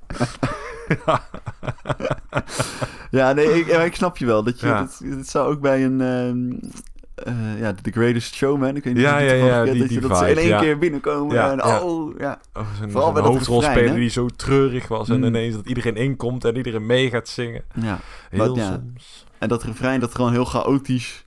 [3.12, 4.44] ja, nee, ik, ik snap je wel.
[4.44, 4.80] Dat je, Ja.
[4.80, 6.02] dat, dat zou ook bij een...
[6.02, 6.72] ehm,
[7.16, 8.76] eh, ja, The Greatest Showman.
[8.76, 10.60] Ik weet niet Ja, of je ja, ja, die- dat die dat ze in één
[10.60, 11.36] keer binnenkomen.
[11.36, 12.40] Ja, en, oh, ja.
[12.54, 15.10] Oh, Vooral dat hoofdrolspeler die zo treurig was.
[15.10, 15.24] En Mm.
[15.24, 17.64] ineens dat iedereen inkomt en iedereen mee gaat zingen.
[17.82, 18.00] ja.
[18.30, 19.26] Heel soms.
[19.38, 21.26] En dat refrein dat gewoon heel chaotisch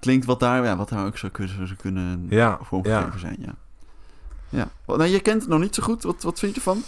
[0.00, 3.18] klinkt wat daar, ja, wat daar ook zou kunnen, zou kunnen Ja, vormgegeven ja.
[3.18, 3.36] zijn.
[3.38, 3.54] Ja.
[4.48, 4.68] Ja.
[4.86, 6.02] Nou, je kent het nog niet zo goed.
[6.02, 6.82] Wat, wat vind je ervan?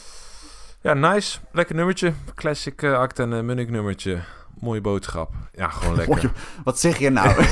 [0.80, 1.38] Ja, nice.
[1.52, 2.12] Lekker nummertje.
[2.34, 4.20] Classic uh, Act en uh, Munnik nummertje.
[4.60, 5.34] Mooie boodschap.
[5.52, 6.16] Ja, gewoon lekker.
[6.16, 6.30] Mooie-
[6.64, 7.28] Wat zeg je nou?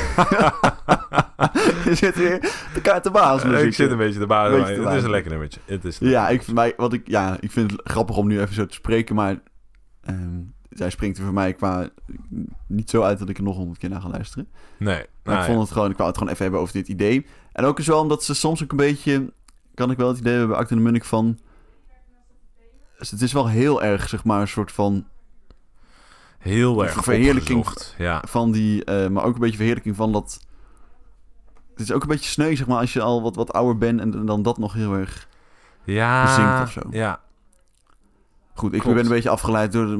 [1.84, 2.40] je zit weer
[2.74, 3.42] de kaart de baas.
[3.42, 5.60] Eh, ik zit een beetje maar te het is een lekker nummertje.
[5.64, 8.40] Het is Ja, ik, vind mij, wat ik, ja, ik vind het grappig om nu
[8.40, 9.40] even zo te spreken, maar
[10.00, 10.40] ehm,
[10.70, 11.88] zij springt er voor mij qua
[12.66, 14.48] niet zo uit dat ik er nog honderd keer naar ga luisteren.
[14.78, 14.94] Nee.
[15.22, 15.62] Maar nou ik vond ja.
[15.64, 17.26] het gewoon, ik wou het gewoon even hebben over dit idee.
[17.52, 19.32] En ook eens wel omdat ze soms ook een beetje,
[19.74, 21.38] kan ik wel het idee hebben bij Acte de Munnik van,
[22.98, 25.06] dus het is wel heel erg, zeg maar, een soort van,
[26.44, 27.66] Heel erg verheerlijking.
[27.98, 28.22] Ja.
[28.28, 30.40] van die, eh, maar ook een beetje verheerlijking van dat,
[31.70, 34.00] het is ook een beetje sneu, zeg maar, als je al wat, wat ouder bent
[34.00, 35.28] en dan dat nog heel erg
[35.84, 36.22] Ja.
[36.24, 36.80] bezinkt of zo.
[36.90, 37.20] Ja.
[38.54, 38.72] goed.
[38.74, 38.96] Ik Klopt.
[38.96, 39.96] ben een beetje afgeleid door, de,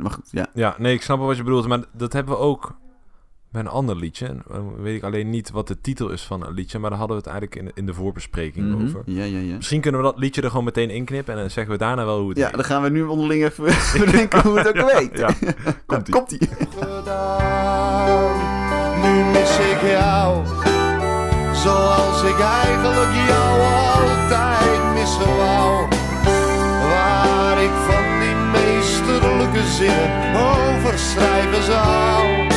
[0.00, 0.46] maar goed, ja.
[0.54, 1.66] Ja, nee, ik snap wel wat je bedoelt.
[1.66, 2.74] Maar dat hebben we ook
[3.54, 4.26] bij een ander liedje.
[4.26, 6.78] En dan weet ik alleen niet wat de titel is van een liedje.
[6.78, 8.84] Maar daar hadden we het eigenlijk in, in de voorbespreking Mhm.
[8.84, 9.02] over.
[9.06, 9.54] Ja, ja, ja.
[9.56, 11.34] Misschien kunnen we dat liedje er gewoon meteen inknippen.
[11.34, 12.54] En dan zeggen we daarna wel hoe het Ja, heet.
[12.54, 13.64] dan gaan we nu onderling even
[14.04, 15.18] bedenken hoe het ook weet.
[15.18, 15.30] Ja,
[15.86, 16.14] komt-ie.
[16.14, 16.48] Komt-ie.
[16.78, 18.32] gedaan.
[19.02, 20.44] Nu mis ik jou,
[21.54, 25.88] zoals ik eigenlijk jou altijd missen wou.
[26.90, 32.52] Waar ik van die meesterlijke zinnen over schrijven zou.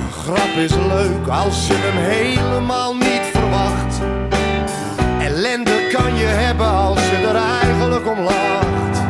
[0.00, 4.00] Een grap is leuk als je hem helemaal niet verwacht.
[5.20, 9.02] Ellende kan je hebben als je er eigenlijk om lacht.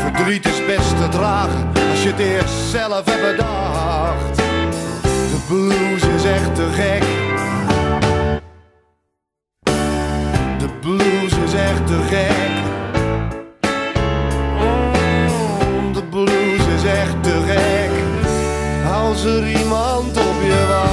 [0.00, 4.36] Verdriet is best te dragen als je het eerst zelf hebt bedacht.
[5.02, 7.02] De blues is echt te gek.
[10.58, 12.66] De blues is echt te gek.
[19.08, 20.92] Als er iemand op je wacht.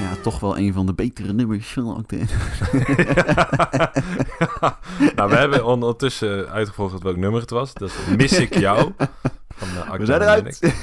[0.00, 2.16] Ja, toch wel een van de betere nummers van Acte.
[5.16, 7.74] nou, we hebben ondertussen uitgevolgd welk nummer het was.
[7.74, 8.92] Dat is Miss ik jou.
[9.56, 10.74] Van de We zijn eruit.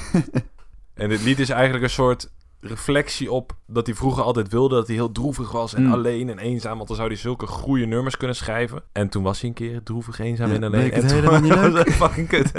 [0.94, 4.86] En dit lied is eigenlijk een soort reflectie op dat hij vroeger altijd wilde dat
[4.86, 5.92] hij heel droevig was en Mm.
[5.92, 6.76] alleen en eenzaam.
[6.76, 8.82] Want dan zou hij zulke goede nummers kunnen schrijven.
[8.92, 10.80] En toen was hij een keer droevig, eenzaam Ja, en alleen.
[10.80, 12.52] bleek het en toen helemaal niet was fucking kut.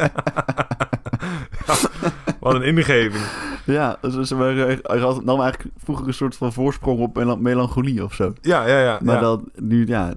[2.46, 3.24] Wat een ingeving.
[3.66, 8.14] Ja, dus ze waren, nam eigenlijk vroeger een soort van voorsprong op mela- melancholie of
[8.14, 8.34] zo.
[8.42, 9.00] Ja, ja, ja.
[9.04, 9.22] Maar ja.
[9.22, 10.14] dan nu, ja,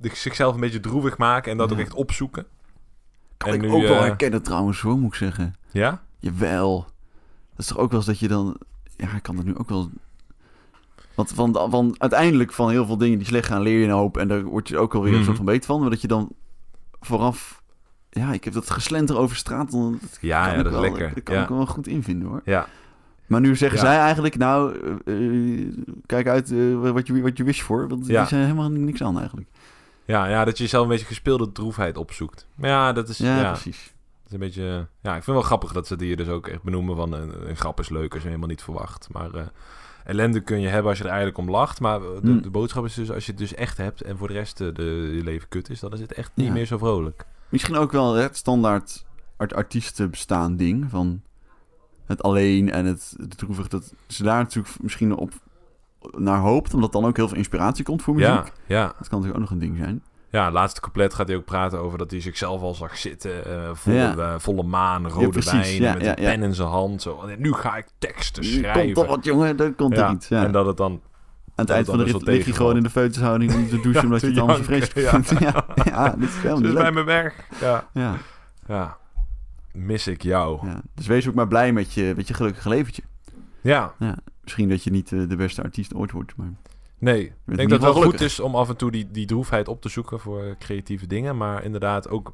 [0.00, 1.74] zichzelf een beetje droevig maken en dat Ja.
[1.74, 2.46] ook echt opzoeken.
[3.36, 5.54] kan En ik nu, ook wel eh, herkennen trouwens, hoor, moet ik zeggen.
[5.70, 6.02] Ja?
[6.18, 6.78] Jawel.
[7.50, 8.56] Dat is toch ook wel eens dat je dan...
[8.96, 9.90] Ja, ik kan dat nu ook wel...
[11.14, 14.16] Want van, van, uiteindelijk van heel veel dingen die slecht gaan leer je een hoop.
[14.16, 15.18] En daar word je ook alweer Mhm.
[15.18, 15.80] een soort van beter van.
[15.80, 16.28] Maar dat je dan
[17.00, 17.59] vooraf...
[18.10, 19.70] Ja, ik heb dat geslenter over straat.
[19.70, 21.14] Dat Ja, dat is lekker.
[21.14, 21.42] Dat kan Ja.
[21.42, 22.40] ik wel goed invinden hoor.
[22.44, 22.66] Ja.
[23.26, 23.84] Maar nu zeggen Ja.
[23.84, 25.68] zij eigenlijk, nou, eh, eh,
[26.06, 27.88] kijk uit eh, wat, je, wat je wist voor.
[27.88, 29.48] Want die zijn helemaal niks aan eigenlijk.
[30.04, 32.46] Ja, ja, dat je zelf een beetje gespeelde droefheid opzoekt.
[32.54, 33.82] Maar ja, dat is, Ja, precies.
[34.16, 34.62] dat is een beetje...
[35.00, 37.12] Ja, ik vind het wel grappig dat ze hier dus ook echt benoemen van...
[37.12, 39.08] Een, een grap is leuk als je helemaal niet verwacht.
[39.12, 39.30] Maar
[40.04, 41.80] ellende kun je hebben als je er eigenlijk om lacht.
[41.80, 42.42] Maar de, Hmm.
[42.42, 44.00] de boodschap is dus als je het dus echt hebt...
[44.02, 45.80] en voor de rest de, je leven kut is...
[45.80, 46.52] dan is het echt niet Ja.
[46.52, 47.24] meer zo vrolijk.
[47.50, 49.04] Misschien ook wel het standaard
[49.36, 51.22] art artiestenbestaan ding van
[52.06, 53.68] het alleen en het, het droevig.
[53.68, 55.32] Dat ze daar natuurlijk misschien op
[56.16, 58.28] naar hoopt, omdat dan ook heel veel inspiratie komt voor muziek.
[58.30, 58.82] Ja, ja.
[58.98, 60.02] Dat kan natuurlijk ook nog een ding zijn.
[60.30, 63.44] Ja, laatste couplet gaat hij ook praten over dat hij zichzelf al zag zitten.
[63.44, 64.16] eh, volle, Ja.
[64.16, 67.02] eh, volle maan, rode wijn, Ja, met een pen in zijn hand.
[67.02, 67.20] Zo.
[67.20, 68.82] En nu ga ik teksten schrijven.
[68.82, 70.30] komt toch wat, jongen, er komt er iets.
[70.30, 71.00] En dat het dan...
[71.60, 74.02] Aan het eind van de rit je gewoon in de feutushouding om te douchen, Ja,
[74.02, 75.22] omdat je het anders janken, vreselijk ja.
[75.22, 75.42] vindt.
[75.44, 77.46] Ja, ja, dit is helemaal Dus bij mijn werk.
[77.60, 77.88] Ja.
[77.92, 78.16] Ja,
[78.66, 78.98] ja.
[79.72, 80.66] Mis ik jou.
[80.66, 80.82] ja.
[80.94, 83.02] Dus wees ook maar blij met je, met je gelukkige leventje.
[83.60, 83.94] Ja.
[84.42, 86.52] Misschien dat je niet eh, de beste artiest ooit wordt, maar...
[86.98, 89.68] Nee, ik denk dat het wel goed is om af en toe die, die droefheid
[89.68, 91.36] op te zoeken voor creatieve dingen.
[91.36, 92.32] Maar inderdaad ook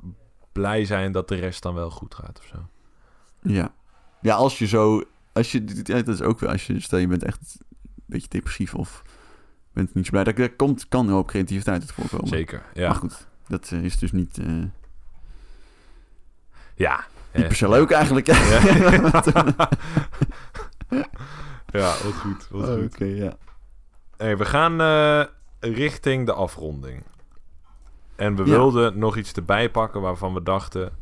[0.53, 2.57] blij zijn dat de rest dan wel goed gaat of zo.
[3.43, 3.75] Ja.
[4.21, 5.03] Ja, als je zo...
[5.33, 6.51] Als je, ja, dat is ook wel...
[6.51, 9.03] Als je, stel je bent echt een beetje depressief of
[9.77, 10.25] bent niet zo blij.
[10.25, 12.29] Daar, daar komt, kan een hoop creativiteit uit voorkomen.
[12.29, 12.87] Zeker, ja.
[12.89, 14.71] Maar goed, dat eh, is dus niet, eh, niet
[16.75, 17.05] Ja.
[17.31, 18.27] eh, per se leuk eigenlijk.
[18.27, 18.35] Ja.
[21.81, 22.49] ja, wat goed.
[22.51, 22.85] Wat Oh, goed.
[22.95, 23.37] Oké, ja.
[24.17, 25.25] Hey, we gaan eh,
[25.75, 27.03] richting de afronding.
[28.17, 28.51] En we Ja.
[28.51, 30.93] wilden nog iets erbij pakken waarvan we dachten...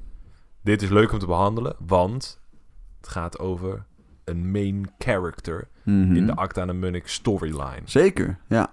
[0.62, 2.40] Dit is leuk om te behandelen, want
[3.00, 3.84] het gaat over
[4.24, 6.16] een main character Mhm.
[6.16, 7.80] in de Acta en de Munnik storyline.
[7.84, 8.72] Zeker, ja.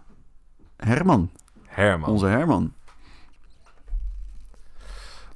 [0.78, 1.32] Herman,
[1.66, 2.09] Herman.
[2.09, 2.74] onze Herman.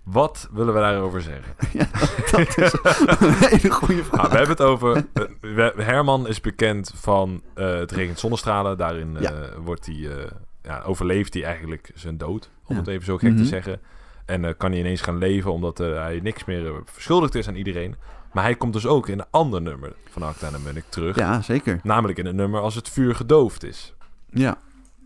[0.03, 1.53] Wat willen we daarover zeggen?
[2.31, 2.73] Dat is
[3.19, 4.17] een hele goede vraag.
[4.21, 5.05] Nou, we hebben het over...
[5.41, 8.77] eh, Herman is bekend van eh, Het regent zonnestralen.
[8.77, 9.59] Daarin eh, Ja.
[9.59, 10.29] wordt hij,
[10.63, 12.49] ja, overleeft hij eigenlijk zijn dood.
[12.65, 13.37] Om het even zo gek Mhm.
[13.37, 13.79] te zeggen.
[14.25, 17.95] En kan hij ineens gaan leven omdat hij niks meer verschuldigd is aan iedereen.
[18.35, 21.15] Maar hij komt dus ook in een ander nummer van Acta en de Munnik terug.
[21.15, 21.79] Ja, zeker.
[21.83, 23.93] Namelijk in het nummer Als het vuur gedoofd is.
[24.29, 24.57] Ja.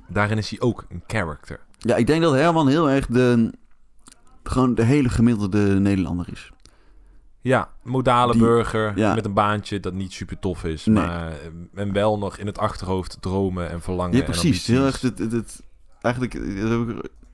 [0.08, 1.60] Daarin is hij ook een character.
[1.78, 3.54] ja, ik denk dat Herman heel erg de...
[4.44, 6.52] Gewoon de hele gemiddelde Nederlander is.
[7.42, 9.14] Ja, modale Die- burger ja.
[9.16, 10.86] met een baantje dat niet super tof is.
[10.86, 11.06] Nee.
[11.06, 11.36] Maar, eh,
[11.82, 14.68] en wel nog in het achterhoofd dromen en verlangen Ja, precies.
[14.68, 15.62] Heel erg het, het, het-
[16.02, 16.80] eigenlijk eh,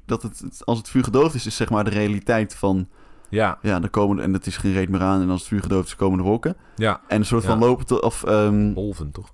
[0.05, 2.87] dat het- als het vuur gedoofd is, is zeg maar de realiteit van
[3.35, 5.61] Ja, ja, er komen en het is geen reet meer aan en als het vuur
[5.61, 6.55] gedoofd is, komen de wolken.
[6.75, 7.01] ja.
[7.07, 9.33] En een soort van lopen te, of ehm Wolven toch?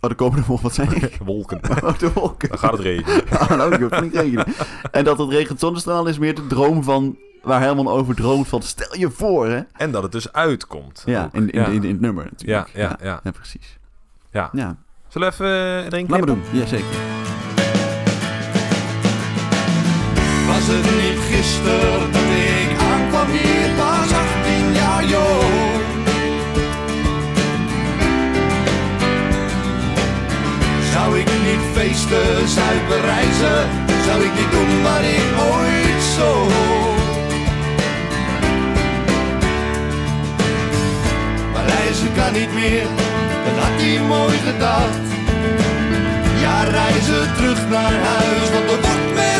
[0.00, 0.62] oh, er komen de wolken.
[0.62, 1.18] Wat ik?
[1.24, 1.60] Wolken.
[1.84, 2.48] Oh, de wolken.
[2.48, 3.22] Dan gaat het regenen.
[3.40, 4.46] Oh, nou, ik regenen.
[4.90, 8.62] En dat het regent zonnestraal is meer de droom van waar Herman over droomt van
[8.62, 9.60] stel je voor, hè?
[9.72, 11.02] En dat het dus uitkomt.
[11.06, 11.66] Ja, in, in, ja.
[11.66, 12.70] In, in het nummer natuurlijk.
[12.74, 13.20] Ja, ja, ja.
[13.24, 13.78] ja precies.
[14.30, 14.50] Ja.
[14.52, 14.76] Ja,
[15.08, 15.46] Zullen we even
[15.84, 16.50] erin laat maar knippen?
[16.52, 16.60] doen.
[16.60, 16.86] Ja, zeker.
[20.46, 22.20] Was het niet gisteren dat
[31.82, 33.58] feesten, zuipen, reizen?
[34.06, 36.46] Zou ik niet doen wat ik ooit zo?
[41.52, 42.86] Maar reizen kan niet meer,
[43.44, 45.06] dat had hij mooi gedacht.
[46.40, 49.31] Ja, reizen terug naar huis, want er wordt met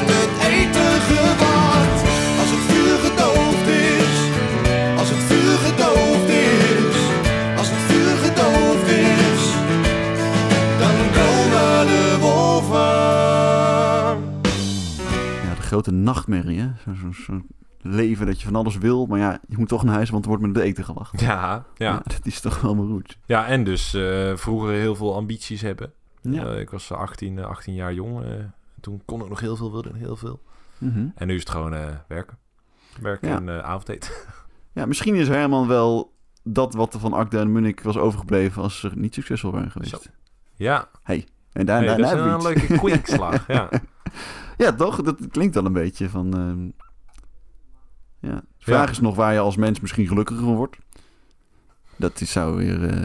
[15.72, 16.70] grote nachtmerrie, hè?
[16.84, 17.40] Zo'n zo, zo
[17.80, 20.28] leven dat je van alles wil, maar ja, je moet toch naar huis, want er
[20.30, 21.20] wordt met het eten gewacht.
[21.20, 22.00] Ja, ja.
[22.16, 25.92] dat is toch wel mijn ja, en dus eh, vroeger heel veel ambities hebben.
[26.20, 26.44] Ja.
[26.46, 28.24] Eh, ik was 18, eh, 18 jaar jong.
[28.24, 28.30] eh,
[28.80, 30.40] toen kon ik nog heel veel, wilde ik nog heel veel.
[30.78, 31.06] Mhm.
[31.14, 32.38] En nu is het gewoon eh, werken.
[33.00, 33.36] Werken Ja.
[33.36, 34.10] en eh avondeten.
[34.74, 36.12] Ja, misschien is Herman wel
[36.42, 39.90] dat wat er van Akda en Munnik was overgebleven als ze niet succesvol waren geweest.
[40.02, 40.10] Zo.
[40.54, 43.46] Ja, En daar, daar, dat is daar een leuke kwinkslag.
[43.58, 43.68] ja.
[44.57, 45.03] Ja, toch?
[45.03, 46.34] Dat klinkt al een beetje van...
[46.36, 46.86] ehm,
[48.30, 48.34] ja.
[48.40, 48.90] De vraag Ja.
[48.90, 50.76] is nog waar je als mens misschien gelukkiger van wordt.
[51.96, 52.96] Dat is, zou weer eh,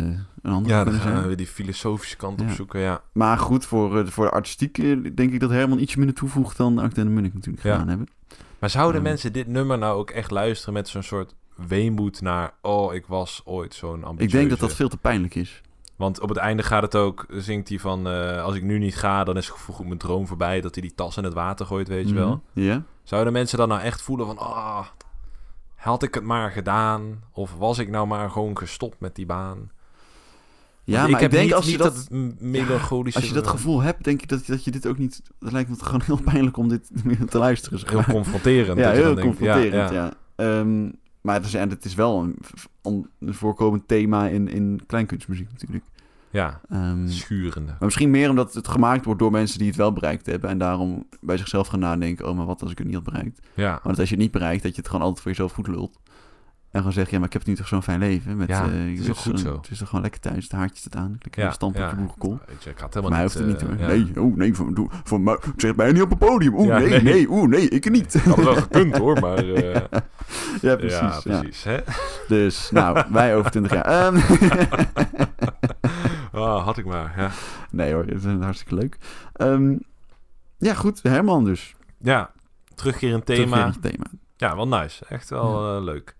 [0.41, 2.45] een andere ja, dan gaan we weer die filosofische kant Ja.
[2.47, 2.79] opzoeken.
[2.79, 3.01] Ja.
[3.13, 6.57] Maar goed, voor, eh, voor de artistiek eh, denk ik dat Herman iets minder toevoegt
[6.57, 7.71] dan Akda en Munnik natuurlijk Ja.
[7.71, 8.07] gedaan hebben.
[8.59, 9.07] Maar zouden Ja.
[9.09, 11.35] mensen dit nummer nou ook echt luisteren met zo'n soort
[11.67, 12.53] weemoed naar...
[12.61, 14.23] Oh, ik was ooit zo'n ambitieuze...
[14.23, 15.61] Ik denk dat dat veel te pijnlijk is.
[15.97, 18.07] Want op het einde gaat het ook, zingt hij van...
[18.07, 19.51] eh, als ik nu niet ga, dan is
[19.85, 20.61] mijn droom voorbij.
[20.61, 22.41] Dat hij die tas in het water gooit, weet je wel.
[22.53, 22.65] Mhm.
[22.65, 22.83] Ja?
[23.03, 24.37] Zouden mensen dan nou echt voelen van...
[24.37, 24.85] Ah,
[25.75, 27.23] had ik het maar gedaan?
[27.31, 29.69] Of was ik nou maar gewoon gestopt met die baan?
[30.83, 32.07] Ja, Want maar ik, denk niet, als je dat...
[32.09, 33.19] m- melancholische...
[33.19, 35.21] Als je dat gevoel hebt, denk ik dat, dat je dit ook niet...
[35.39, 36.89] Dat lijkt me gewoon heel pijnlijk om dit
[37.29, 37.79] te luisteren.
[37.79, 38.79] zeg Heel confronterend.
[38.79, 40.11] Ja, heel denkt, confronterend, ja, ja.
[40.37, 40.63] ja.
[41.27, 42.35] Maar het is, en het is wel een,
[43.19, 45.83] een, voorkomend thema in, in kleinkunstmuziek natuurlijk.
[46.29, 47.67] Ja, Ehm, schurende.
[47.71, 50.49] maar misschien meer omdat het gemaakt wordt door mensen die het wel bereikt hebben.
[50.49, 53.39] En daarom bij zichzelf gaan nadenken, oh, maar wat als ik het niet had bereikt?
[53.53, 55.67] Ja, Want als je het niet bereikt, dat je het gewoon altijd voor jezelf goed
[55.67, 55.99] lult.
[56.77, 58.37] En gewoon zeggen, ja, maar ik heb nu toch zo'n fijn leven.
[58.37, 59.55] Met, Ja, eh, het is ook goed een- zo.
[59.55, 61.17] Het is toch gewoon lekker thuis, de haartjes het aan.
[61.21, 61.85] Lekker ja, ja, stampen ja.
[61.87, 62.33] op je boerenkool.
[62.33, 63.33] Ik het Voor helemaal mij niet...
[63.33, 63.87] hoeft het niet eh, hoor.
[63.97, 66.53] Nee, oh nee, voor, doe- voor mij, zeg mij niet op een podium.
[66.55, 67.01] Oeh, nee, nee.
[67.01, 68.13] nee, oeh, nee, ik niet.
[68.23, 69.37] Had het wel gekund hoor, maar...
[69.37, 69.73] eh,
[70.61, 70.99] ja, precies.
[70.99, 71.63] ja, precies.
[71.63, 71.77] Hè?
[72.27, 73.85] Dus, nou, wij over 20 jaar.
[73.85, 74.15] Ehm,
[76.31, 77.31] Ah, had ik maar, ja.
[77.71, 78.97] nee hoor, het is hartstikke leuk.
[79.33, 79.75] Ehm,
[80.57, 81.75] ja, goed, Herman dus.
[81.97, 82.31] Ja,
[82.75, 83.43] terugkerend thema.
[83.71, 84.05] Terugkerend thema.
[84.37, 85.05] Ja, wel nice.
[85.05, 86.15] Echt wel leuk.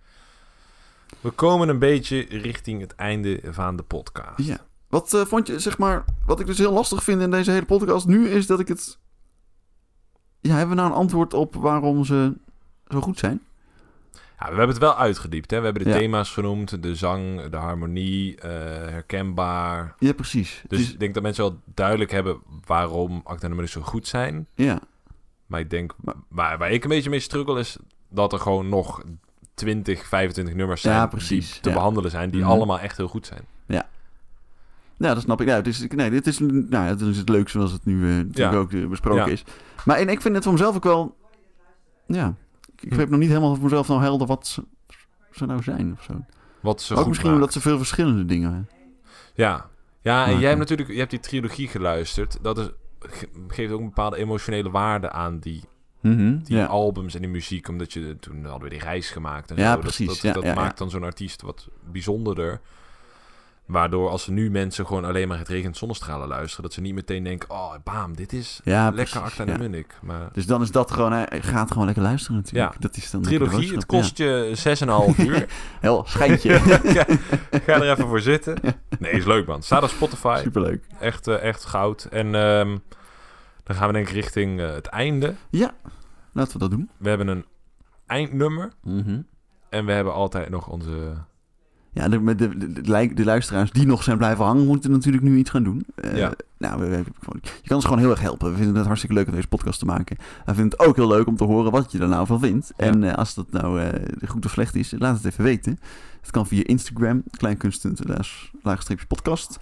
[1.22, 4.48] We komen een beetje richting het einde van de podcast.
[4.48, 4.58] Ja.
[4.88, 7.66] Wat eh, vond je, zeg maar, wat ik dus heel lastig vind in deze hele
[7.66, 8.98] podcast nu, is dat ik het...
[10.40, 12.34] Ja, hebben we nou een antwoord op waarom ze
[12.88, 13.42] zo goed zijn?
[14.14, 15.52] Ja, we hebben het wel uitgediept.
[15.52, 15.58] Hè?
[15.58, 15.98] We hebben de Ja.
[15.98, 16.84] thema's genoemd.
[16.84, 18.50] De zang, de harmonie, eh,
[18.90, 19.96] herkenbaar.
[20.00, 20.64] Ja, precies.
[20.68, 24.48] Dus is- ik denk dat mensen wel duidelijk hebben waarom Acta Munich zo goed zijn.
[24.56, 24.80] ja,
[25.46, 27.78] Maar ik denk, Maar- waar, waar ik een beetje mee struggle is
[28.10, 29.04] dat er gewoon nog
[29.58, 31.76] 20, 25 nummers zijn Ja, die precies, te ja.
[31.76, 32.50] behandelen zijn, die Mhm.
[32.50, 33.42] allemaal echt heel goed zijn.
[35.00, 35.48] ja, dat snap ik.
[35.48, 38.38] Ja, dus, nee, dit is, nou, dit is het leuk zoals het nu eh, natuurlijk
[38.54, 38.56] Ja.
[38.56, 39.44] ook eh, besproken is.
[39.86, 41.16] Maar en ik vind het voor mezelf ook wel...
[42.06, 42.34] Ja,
[42.76, 43.10] ik, ik Hm.
[43.10, 44.64] nog niet helemaal voor mezelf nou helder wat ze,
[45.32, 46.14] ze nou zijn of zo.
[46.60, 47.44] Wat ze ook goed misschien maken.
[47.44, 48.70] omdat ze veel verschillende dingen...
[49.34, 49.70] Ja,
[50.02, 50.40] ja en maken.
[50.40, 52.38] jij hebt natuurlijk je hebt die trilogie geluisterd.
[52.42, 55.64] Dat is, ge- geeft ook een bepaalde emotionele waarde aan die,
[56.14, 56.66] Mhm, die ja.
[56.66, 57.68] albums en die muziek.
[57.68, 59.52] Omdat je toen hadden we die reis gemaakt.
[59.52, 59.80] En Ja, zo.
[59.80, 62.60] precies, Dat, dat, ja, dat ja, maakt dan zo'n artiest wat bijzonderder.
[63.66, 67.24] Waardoor als nu mensen gewoon alleen maar het regent zonnestralen luisteren, dat ze niet meteen
[67.24, 69.54] denken: oh, bam, dit is Ja, lekker Acta en ja.
[69.54, 69.96] de Munnik.
[70.02, 71.12] Maar Dus dan is dat gewoon...
[71.12, 72.74] Hij gaat gewoon lekker luisteren natuurlijk.
[72.74, 72.80] Ja.
[72.80, 74.54] Dat is dan trilogie, het kost je
[75.18, 75.46] 6,5 uur.
[75.82, 76.60] Heel, schijntje.
[76.60, 77.06] ga,
[77.52, 78.58] ga er even voor zitten.
[79.00, 79.64] Nee, is leuk man.
[79.64, 80.40] Staat op Spotify.
[80.44, 80.84] Superleuk.
[80.90, 81.02] Echt.
[81.02, 82.08] Echt, eh, echt goud.
[82.12, 82.78] En ehm,
[83.64, 85.34] dan gaan we denk ik richting eh, het einde.
[85.50, 85.74] Ja,
[86.38, 86.90] laten we dat doen.
[86.98, 87.46] We hebben een
[88.06, 88.72] eindnummer.
[88.84, 89.22] Mhm.
[89.70, 91.14] En we hebben altijd nog onze...
[91.92, 95.24] Ja, de, de, de, de, lu- de luisteraars die nog zijn blijven hangen, moeten natuurlijk
[95.24, 95.86] nu iets gaan doen.
[95.96, 96.34] Eh, Ja.
[96.58, 98.50] Nou, we, we- gewoon- je kan ons gewoon heel erg helpen.
[98.52, 100.18] We vinden het hartstikke leuk om deze podcast te maken.
[100.46, 102.74] We vinden het ook heel leuk om te horen wat je er nou van vindt.
[102.76, 105.80] En eh, als dat nou eh, goed of slecht is, laat het even weten.
[106.22, 107.96] Het kan via Instagram, kleinkunsten,
[109.08, 109.58] podcast.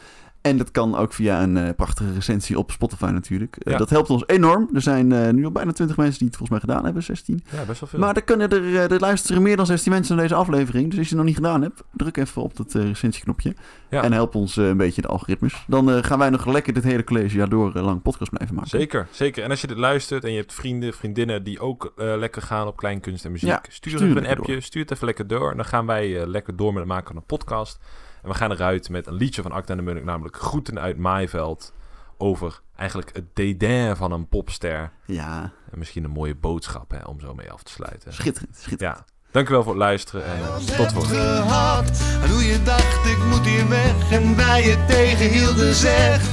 [0.46, 3.56] En dat kan ook via een eh, prachtige recensie op Spotify natuurlijk.
[3.58, 3.78] Eh, Ja.
[3.78, 4.70] Dat helpt ons enorm.
[4.74, 7.43] Er zijn eh, nu al bijna 20 mensen die het volgens mij gedaan hebben, 16.
[7.52, 8.00] Ja, best wel veel.
[8.00, 10.89] Maar er kunnen er, er luisteren meer dan 16 mensen naar deze aflevering.
[10.89, 13.56] Dus als je het nog niet gedaan hebt, druk even op dat recensieknopje.
[13.89, 14.04] Ja.
[14.04, 15.64] En help ons een beetje de algoritmes.
[15.68, 18.70] Dan gaan wij nog lekker dit hele collegejaar door lang podcast blijven maken.
[18.80, 19.43] Zeker, zeker.
[19.43, 22.78] En als je dit luistert en je hebt vrienden, vriendinnen die ook lekker gaan op
[22.78, 24.62] kleinkunst en muziek, Ja, stuur, stuur even een appje, door.
[24.62, 25.52] stuur het even lekker door.
[25.52, 27.80] En dan gaan wij lekker door met het maken van een podcast.
[28.26, 30.97] En we gaan eruit met een liedje van Acta en de Munnik, namelijk Groeten uit
[30.97, 31.73] Maaiveld.
[32.17, 34.91] Over eigenlijk het dédain van een popster.
[35.05, 38.13] Ja, En misschien een mooie boodschap hè, om zo mee af te sluiten.
[38.13, 38.57] schitterend.
[38.57, 38.97] schitterend.
[38.97, 41.23] Ja, dankjewel voor het luisteren en eh, tot de volgende keer.
[41.41, 42.03] gehad.
[42.23, 46.30] En hoe je dacht ik moet hier weg en wij je tegenhielden zeg.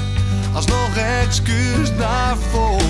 [0.54, 2.80] Alsnog excuus daarvoor.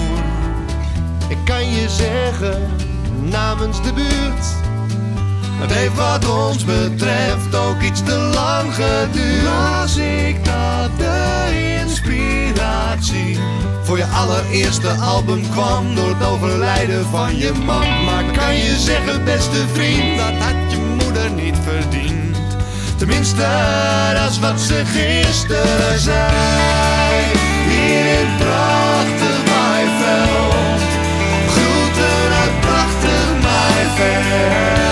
[1.29, 2.71] Ik kan je zeggen
[3.31, 4.71] namens de buurt.
[5.63, 9.43] Het heeft wat ons betreft ook iets te lang geduurd.
[9.43, 13.39] Las ik dat de inspiratie
[13.83, 18.05] voor je allereerste album kwam door het overlijden van je man.
[18.05, 22.37] Maar kan je zeggen, beste vriend, dat had je moeder niet verdiend.
[22.97, 23.47] Tenminste,
[24.15, 27.25] dat is wat ze gisteren zei.
[27.69, 30.83] Hier in prachtig Maaiveld.
[31.49, 34.92] Groeten uit prachtig Maaiveld.